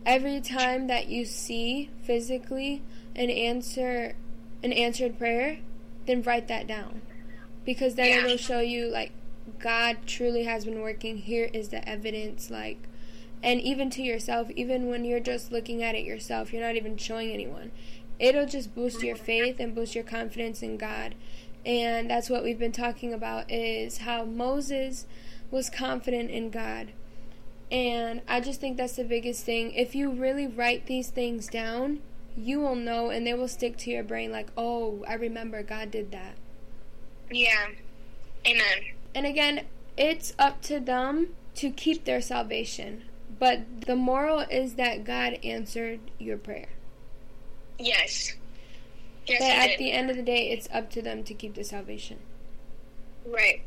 every 0.06 0.42
time 0.42 0.88
that 0.88 1.08
you 1.08 1.26
see 1.26 1.90
physically 2.04 2.82
an 3.16 3.30
answer 3.30 4.16
an 4.62 4.74
answered 4.74 5.18
prayer, 5.18 5.60
then 6.06 6.22
write 6.22 6.48
that 6.50 6.68
down. 6.68 7.02
Because 7.64 7.96
then 7.96 8.08
Yeah. 8.08 8.26
it'll 8.26 8.38
show 8.38 8.60
you 8.60 8.88
like 8.88 9.12
God 9.58 10.00
truly 10.06 10.44
has 10.44 10.66
been 10.66 10.82
working. 10.82 11.18
Here 11.18 11.50
is 11.54 11.70
the 11.70 11.88
evidence 11.88 12.50
like 12.50 12.90
and 13.42 13.62
even 13.62 13.90
to 13.92 14.02
yourself, 14.02 14.50
even 14.52 14.88
when 14.88 15.06
you're 15.06 15.20
just 15.20 15.52
looking 15.52 15.82
at 15.82 15.96
it 15.96 16.04
yourself, 16.04 16.52
you're 16.52 16.66
not 16.66 16.76
even 16.76 16.98
showing 16.98 17.32
anyone. 17.32 17.72
It'll 18.20 18.46
just 18.46 18.76
boost 18.76 19.02
your 19.02 19.16
faith 19.16 19.60
and 19.60 19.74
boost 19.74 19.96
your 19.96 20.04
confidence 20.04 20.62
in 20.62 20.78
God. 20.78 21.16
And 21.66 22.10
that's 22.10 22.30
what 22.30 22.44
we've 22.44 22.60
been 22.60 22.74
talking 22.74 23.14
about 23.14 23.50
is 23.50 24.00
how 24.00 24.26
Moses 24.26 25.06
was 25.52 25.70
confident 25.70 26.30
in 26.32 26.50
God. 26.50 26.92
And 27.72 28.22
I 28.28 28.42
just 28.42 28.60
think 28.60 28.76
that's 28.76 28.96
the 28.96 29.04
biggest 29.04 29.46
thing. 29.46 29.72
If 29.72 29.96
you 29.96 30.12
really 30.12 30.48
write 30.48 30.88
these 30.88 31.10
things 31.10 31.48
down, 31.48 32.00
you 32.36 32.60
will 32.60 32.76
know 32.76 33.10
and 33.10 33.26
they 33.26 33.34
will 33.34 33.48
stick 33.48 33.78
to 33.78 33.92
your 33.92 34.04
brain 34.04 34.32
like, 34.32 34.50
"Oh, 34.58 35.04
I 35.08 35.14
remember 35.14 35.62
God 35.62 35.92
did 35.92 36.12
that." 36.12 36.36
Yeah. 37.30 37.68
Amen. 38.46 38.94
And 39.16 39.26
again, 39.26 39.66
it's 39.98 40.34
up 40.40 40.62
to 40.64 40.80
them 40.80 41.30
to 41.56 41.70
keep 41.70 42.06
their 42.06 42.22
salvation. 42.22 43.04
But 43.38 43.82
the 43.86 43.96
moral 43.96 44.40
is 44.40 44.76
that 44.76 45.04
God 45.04 45.40
answered 45.44 46.00
your 46.20 46.38
prayer. 46.38 46.70
Yes. 47.78 48.34
Yes, 49.26 49.40
But 49.40 49.50
at 49.50 49.68
did. 49.68 49.80
the 49.80 49.92
end 49.92 50.10
of 50.10 50.18
the 50.18 50.24
day, 50.24 50.50
it's 50.50 50.68
up 50.74 50.90
to 50.92 51.02
them 51.02 51.24
to 51.24 51.34
keep 51.34 51.56
the 51.56 51.64
salvation. 51.64 52.18
Right. 53.26 53.62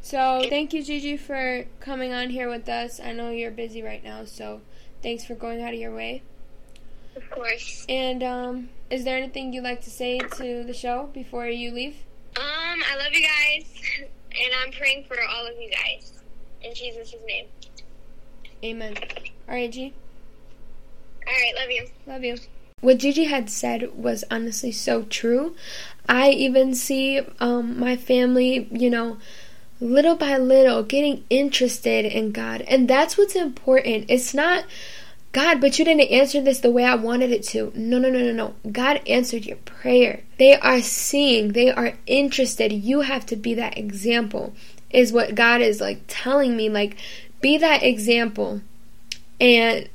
So, 0.00 0.46
thank 0.48 0.72
you, 0.72 0.82
Gigi, 0.82 1.16
for 1.16 1.66
coming 1.80 2.12
on 2.14 2.30
here 2.30 2.48
with 2.48 2.68
us. 2.68 3.00
I 3.00 3.12
know 3.12 3.30
you're 3.30 3.50
busy 3.50 3.82
right 3.82 4.02
now, 4.02 4.24
so 4.24 4.60
thanks 5.02 5.24
for 5.24 5.34
going 5.34 5.60
out 5.60 5.74
of 5.74 5.80
your 5.80 5.94
way. 5.94 6.22
Of 7.16 7.28
course. 7.30 7.84
And 7.88 8.22
um, 8.22 8.68
is 8.90 9.04
there 9.04 9.18
anything 9.18 9.52
you'd 9.52 9.64
like 9.64 9.82
to 9.82 9.90
say 9.90 10.18
to 10.18 10.62
the 10.62 10.72
show 10.72 11.10
before 11.12 11.46
you 11.48 11.72
leave? 11.72 11.96
Um, 12.36 12.44
I 12.90 12.96
love 12.96 13.12
you 13.12 13.22
guys, 13.26 14.08
and 14.42 14.52
I'm 14.62 14.72
praying 14.72 15.04
for 15.04 15.16
all 15.30 15.46
of 15.46 15.54
you 15.58 15.70
guys 15.70 16.12
in 16.62 16.74
Jesus' 16.74 17.14
name. 17.26 17.46
Amen. 18.64 18.94
All 19.48 19.54
right, 19.54 19.70
G. 19.70 19.92
All 21.26 21.32
right, 21.32 21.54
love 21.56 21.70
you. 21.70 21.86
Love 22.06 22.24
you. 22.24 22.36
What 22.80 22.98
Gigi 22.98 23.24
had 23.24 23.50
said 23.50 23.96
was 23.96 24.24
honestly 24.30 24.72
so 24.72 25.02
true. 25.02 25.56
I 26.08 26.30
even 26.30 26.74
see 26.74 27.20
um, 27.40 27.78
my 27.78 27.96
family, 27.96 28.68
you 28.70 28.88
know, 28.88 29.18
little 29.80 30.14
by 30.14 30.36
little 30.36 30.82
getting 30.82 31.24
interested 31.28 32.04
in 32.04 32.32
God. 32.32 32.62
And 32.62 32.88
that's 32.88 33.18
what's 33.18 33.34
important. 33.34 34.06
It's 34.08 34.32
not, 34.32 34.64
God, 35.32 35.60
but 35.60 35.78
you 35.78 35.84
didn't 35.84 36.10
answer 36.10 36.40
this 36.40 36.60
the 36.60 36.70
way 36.70 36.84
I 36.84 36.94
wanted 36.94 37.30
it 37.30 37.42
to. 37.48 37.70
No, 37.74 37.98
no, 37.98 38.08
no, 38.10 38.20
no, 38.20 38.32
no. 38.32 38.54
God 38.70 39.02
answered 39.06 39.44
your 39.44 39.58
prayer. 39.58 40.22
They 40.38 40.54
are 40.56 40.80
seeing, 40.80 41.52
they 41.52 41.70
are 41.70 41.94
interested. 42.06 42.72
You 42.72 43.02
have 43.02 43.26
to 43.26 43.36
be 43.36 43.54
that 43.54 43.76
example, 43.76 44.54
is 44.90 45.12
what 45.12 45.34
God 45.34 45.60
is 45.60 45.80
like 45.80 46.00
telling 46.08 46.56
me. 46.56 46.68
Like, 46.68 46.96
be 47.40 47.58
that 47.58 47.82
example. 47.82 48.62
And 49.40 49.88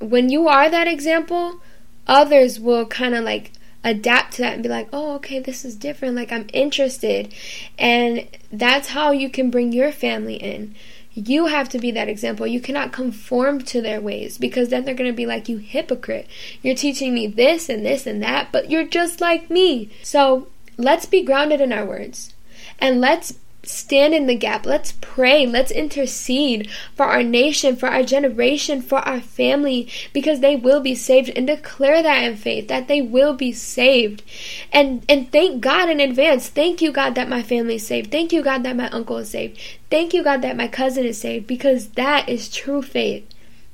when 0.00 0.30
you 0.30 0.48
are 0.48 0.70
that 0.70 0.88
example, 0.88 1.60
others 2.06 2.58
will 2.58 2.86
kind 2.86 3.14
of 3.14 3.22
like 3.22 3.52
adapt 3.84 4.34
to 4.34 4.42
that 4.42 4.54
and 4.54 4.62
be 4.62 4.68
like, 4.68 4.88
oh, 4.92 5.14
okay, 5.16 5.38
this 5.38 5.64
is 5.64 5.76
different. 5.76 6.16
Like, 6.16 6.32
I'm 6.32 6.48
interested. 6.52 7.34
And 7.78 8.26
that's 8.50 8.88
how 8.88 9.12
you 9.12 9.30
can 9.30 9.50
bring 9.50 9.72
your 9.72 9.92
family 9.92 10.36
in. 10.36 10.74
You 11.12 11.46
have 11.46 11.68
to 11.70 11.78
be 11.78 11.90
that 11.92 12.08
example. 12.08 12.46
You 12.46 12.60
cannot 12.60 12.92
conform 12.92 13.62
to 13.62 13.80
their 13.80 14.00
ways 14.00 14.38
because 14.38 14.68
then 14.68 14.84
they're 14.84 14.94
going 14.94 15.10
to 15.10 15.16
be 15.16 15.26
like, 15.26 15.48
you 15.48 15.58
hypocrite. 15.58 16.28
You're 16.62 16.76
teaching 16.76 17.12
me 17.12 17.26
this 17.26 17.68
and 17.68 17.84
this 17.84 18.06
and 18.06 18.22
that, 18.22 18.52
but 18.52 18.70
you're 18.70 18.86
just 18.86 19.20
like 19.20 19.50
me. 19.50 19.90
So 20.02 20.48
let's 20.76 21.06
be 21.06 21.22
grounded 21.22 21.60
in 21.60 21.72
our 21.72 21.84
words 21.84 22.34
and 22.78 23.00
let's 23.00 23.34
stand 23.62 24.14
in 24.14 24.26
the 24.26 24.34
gap. 24.34 24.64
Let's 24.66 24.92
pray. 25.00 25.46
Let's 25.46 25.70
intercede 25.70 26.70
for 26.94 27.06
our 27.06 27.22
nation, 27.22 27.76
for 27.76 27.88
our 27.88 28.02
generation, 28.02 28.82
for 28.82 28.98
our 29.00 29.20
family, 29.20 29.88
because 30.12 30.40
they 30.40 30.56
will 30.56 30.80
be 30.80 30.94
saved 30.94 31.30
and 31.36 31.46
declare 31.46 32.02
that 32.02 32.24
in 32.24 32.36
faith 32.36 32.68
that 32.68 32.88
they 32.88 33.02
will 33.02 33.34
be 33.34 33.52
saved. 33.52 34.22
And 34.72 35.04
and 35.08 35.30
thank 35.30 35.60
God 35.60 35.88
in 35.88 36.00
advance. 36.00 36.48
Thank 36.48 36.82
you, 36.82 36.90
God, 36.90 37.14
that 37.14 37.28
my 37.28 37.42
family 37.42 37.76
is 37.76 37.86
saved. 37.86 38.10
Thank 38.10 38.32
you, 38.32 38.42
God, 38.42 38.62
that 38.62 38.76
my 38.76 38.88
uncle 38.90 39.18
is 39.18 39.30
saved. 39.30 39.58
Thank 39.90 40.14
you, 40.14 40.24
God, 40.24 40.42
that 40.42 40.56
my 40.56 40.68
cousin 40.68 41.04
is 41.04 41.20
saved, 41.20 41.46
because 41.46 41.88
that 41.90 42.28
is 42.28 42.48
true 42.48 42.82
faith. 42.82 43.26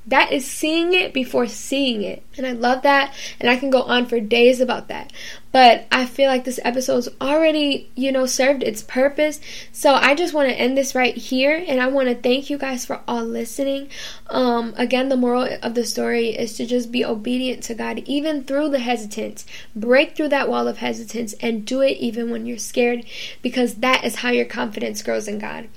That 0.07 0.31
is 0.31 0.49
seeing 0.49 0.93
it 0.93 1.13
before 1.13 1.47
seeing 1.47 2.01
it. 2.01 2.23
And 2.37 2.47
I 2.47 2.53
love 2.53 2.83
that. 2.83 3.13
And 3.41 3.49
I 3.49 3.57
can 3.57 3.69
go 3.69 3.81
on 3.83 4.05
for 4.05 4.21
days 4.21 4.61
about 4.61 4.87
that. 4.87 5.11
But 5.51 5.85
I 5.91 6.05
feel 6.05 6.29
like 6.29 6.45
this 6.45 6.61
episode's 6.63 7.09
already, 7.19 7.89
you 7.95 8.11
know, 8.13 8.25
served 8.25 8.63
its 8.63 8.83
purpose. 8.83 9.41
So 9.73 9.93
I 9.95 10.15
just 10.15 10.33
want 10.33 10.47
to 10.47 10.55
end 10.55 10.77
this 10.77 10.95
right 10.95 11.15
here. 11.15 11.61
And 11.67 11.81
I 11.81 11.87
want 11.87 12.07
to 12.07 12.15
thank 12.15 12.49
you 12.49 12.57
guys 12.57 12.85
for 12.85 13.01
all 13.05 13.25
listening. 13.25 13.89
Um, 14.29 14.73
again, 14.77 15.09
the 15.09 15.17
moral 15.17 15.49
of 15.61 15.73
the 15.73 15.83
story 15.85 16.29
is 16.29 16.55
to 16.55 16.65
just 16.65 16.89
be 16.89 17.03
obedient 17.03 17.63
to 17.63 17.75
God, 17.75 17.99
even 18.05 18.45
through 18.45 18.69
the 18.69 18.79
hesitance. 18.79 19.45
Break 19.75 20.15
through 20.15 20.29
that 20.29 20.47
wall 20.47 20.69
of 20.69 20.77
hesitance 20.77 21.33
and 21.41 21.65
do 21.65 21.81
it 21.81 21.97
even 21.97 22.31
when 22.31 22.45
you're 22.45 22.57
scared, 22.57 23.05
because 23.41 23.75
that 23.75 24.05
is 24.05 24.15
how 24.15 24.29
your 24.29 24.45
confidence 24.45 25.03
grows 25.03 25.27
in 25.27 25.37
God. 25.39 25.67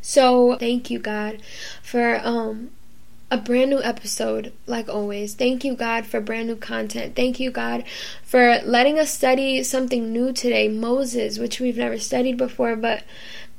So 0.00 0.56
thank 0.58 0.90
you, 0.90 0.98
God, 0.98 1.42
for 1.82 2.20
um 2.22 2.70
a 3.30 3.36
brand 3.36 3.70
new 3.70 3.82
episode, 3.82 4.52
like 4.66 4.88
always. 4.88 5.34
Thank 5.34 5.64
you, 5.64 5.74
God, 5.74 6.06
for 6.06 6.20
brand 6.20 6.48
new 6.48 6.56
content. 6.56 7.14
Thank 7.14 7.38
you, 7.38 7.50
God, 7.50 7.84
for 8.22 8.60
letting 8.64 8.98
us 8.98 9.12
study 9.12 9.62
something 9.62 10.12
new 10.12 10.32
today, 10.32 10.68
Moses, 10.68 11.38
which 11.38 11.60
we've 11.60 11.76
never 11.76 11.98
studied 11.98 12.38
before, 12.38 12.74
but 12.74 13.02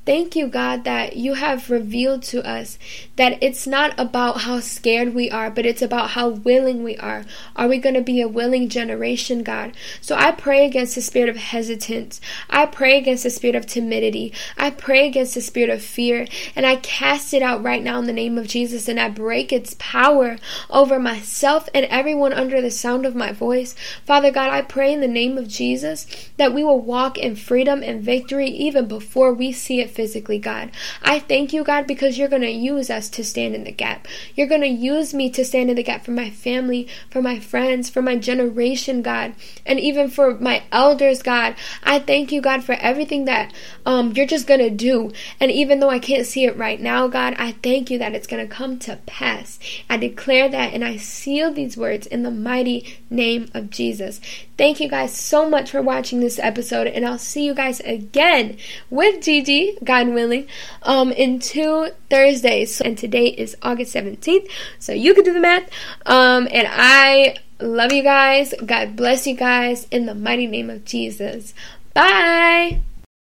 Thank 0.09 0.35
you, 0.35 0.47
God, 0.47 0.85
that 0.85 1.17
you 1.17 1.35
have 1.35 1.69
revealed 1.69 2.23
to 2.23 2.43
us 2.43 2.79
that 3.15 3.37
it's 3.43 3.67
not 3.67 3.93
about 3.99 4.41
how 4.41 4.59
scared 4.59 5.13
we 5.13 5.29
are, 5.29 5.51
but 5.51 5.67
it's 5.67 5.83
about 5.83 6.11
how 6.11 6.29
willing 6.29 6.81
we 6.81 6.97
are. 6.97 7.25
Are 7.55 7.67
we 7.67 7.77
going 7.77 7.93
to 7.93 8.01
be 8.01 8.19
a 8.19 8.27
willing 8.27 8.69
generation, 8.69 9.43
God? 9.43 9.73
So 10.01 10.15
I 10.15 10.31
pray 10.31 10.65
against 10.65 10.95
the 10.95 11.01
spirit 11.01 11.29
of 11.29 11.35
hesitance. 11.35 12.19
I 12.49 12.65
pray 12.65 12.97
against 12.97 13.21
the 13.21 13.29
spirit 13.29 13.55
of 13.55 13.67
timidity. 13.67 14.33
I 14.57 14.71
pray 14.71 15.05
against 15.05 15.35
the 15.35 15.41
spirit 15.41 15.69
of 15.69 15.83
fear. 15.83 16.25
And 16.55 16.65
I 16.65 16.77
cast 16.77 17.31
it 17.35 17.43
out 17.43 17.61
right 17.61 17.83
now 17.83 17.99
in 17.99 18.07
the 18.07 18.13
name 18.13 18.39
of 18.39 18.47
Jesus. 18.47 18.87
And 18.87 18.99
I 18.99 19.09
break 19.09 19.53
its 19.53 19.75
power 19.77 20.37
over 20.71 20.97
myself 20.97 21.69
and 21.71 21.85
everyone 21.85 22.33
under 22.33 22.61
the 22.61 22.71
sound 22.71 23.05
of 23.05 23.13
my 23.13 23.31
voice. 23.31 23.75
Father 24.05 24.31
God, 24.31 24.49
I 24.49 24.63
pray 24.63 24.91
in 24.91 25.01
the 25.01 25.07
name 25.07 25.37
of 25.37 25.47
Jesus 25.47 26.07
that 26.37 26.51
we 26.51 26.63
will 26.63 26.81
walk 26.81 27.19
in 27.19 27.35
freedom 27.35 27.83
and 27.83 28.01
victory 28.01 28.47
even 28.47 28.87
before 28.87 29.35
we 29.35 29.51
see 29.51 29.81
it 29.81 29.98
physically, 29.99 30.39
God. 30.39 30.71
I 31.03 31.19
thank 31.19 31.51
you, 31.51 31.61
God, 31.61 31.85
because 31.85 32.17
you're 32.17 32.29
going 32.29 32.41
to 32.43 32.49
use 32.49 32.89
us 32.89 33.09
to 33.09 33.21
stand 33.21 33.53
in 33.53 33.65
the 33.65 33.71
gap. 33.73 34.07
You're 34.33 34.47
going 34.47 34.61
to 34.61 34.67
use 34.67 35.13
me 35.13 35.29
to 35.31 35.43
stand 35.43 35.69
in 35.69 35.75
the 35.75 35.83
gap 35.83 36.05
for 36.05 36.11
my 36.11 36.29
family, 36.29 36.87
for 37.11 37.21
my 37.21 37.37
friends, 37.37 37.89
for 37.89 38.01
my 38.01 38.15
generation, 38.15 39.01
God, 39.01 39.33
and 39.65 39.77
even 39.77 40.09
for 40.09 40.35
my 40.35 40.63
elders, 40.71 41.21
God. 41.21 41.53
I 41.83 41.99
thank 41.99 42.31
you, 42.31 42.39
God, 42.39 42.63
for 42.63 42.75
everything 42.75 43.25
that 43.25 43.51
um, 43.85 44.13
you're 44.13 44.25
just 44.25 44.47
going 44.47 44.61
to 44.61 44.69
do. 44.69 45.11
And 45.37 45.51
even 45.51 45.81
though 45.81 45.89
I 45.89 45.99
can't 45.99 46.25
see 46.25 46.45
it 46.45 46.55
right 46.55 46.79
now, 46.79 47.09
God, 47.09 47.35
I 47.37 47.51
thank 47.61 47.91
you 47.91 47.97
that 47.97 48.15
it's 48.15 48.25
going 48.25 48.47
to 48.47 48.55
come 48.55 48.79
to 48.79 48.99
pass. 49.05 49.59
I 49.89 49.97
declare 49.97 50.47
that 50.47 50.73
and 50.73 50.85
I 50.85 50.95
seal 50.95 51.51
these 51.51 51.75
words 51.75 52.07
in 52.07 52.23
the 52.23 52.31
mighty 52.31 52.99
name 53.09 53.49
of 53.53 53.69
Jesus. 53.69 54.21
Thank 54.59 54.81
you 54.81 54.89
guys 54.89 55.15
so 55.15 55.49
much 55.49 55.71
for 55.71 55.81
watching 55.81 56.19
this 56.19 56.37
episode, 56.37 56.87
and 56.87 57.05
I'll 57.05 57.17
see 57.17 57.45
you 57.45 57.53
guys 57.53 57.79
again 57.79 58.57
with 58.89 59.23
Gigi, 59.23 59.77
God 59.81 60.09
willing, 60.09 60.49
um, 60.83 61.13
in 61.13 61.39
two 61.39 61.91
Thursdays. 62.09 62.81
And 62.81 62.97
today 62.97 63.27
is 63.27 63.55
August 63.61 63.95
17th, 63.95 64.49
so 64.77 64.91
you 64.91 65.13
can 65.13 65.23
do 65.23 65.31
the 65.31 65.39
math. 65.39 65.69
Um, 66.05 66.49
and 66.51 66.67
I 66.69 67.37
love 67.61 67.93
you 67.93 68.03
guys. 68.03 68.53
God 68.65 68.97
bless 68.97 69.25
you 69.25 69.37
guys 69.37 69.87
in 69.91 70.07
the 70.07 70.13
mighty 70.13 70.45
name 70.45 70.69
of 70.69 70.83
Jesus. 70.83 71.53
Bye. 71.93 72.81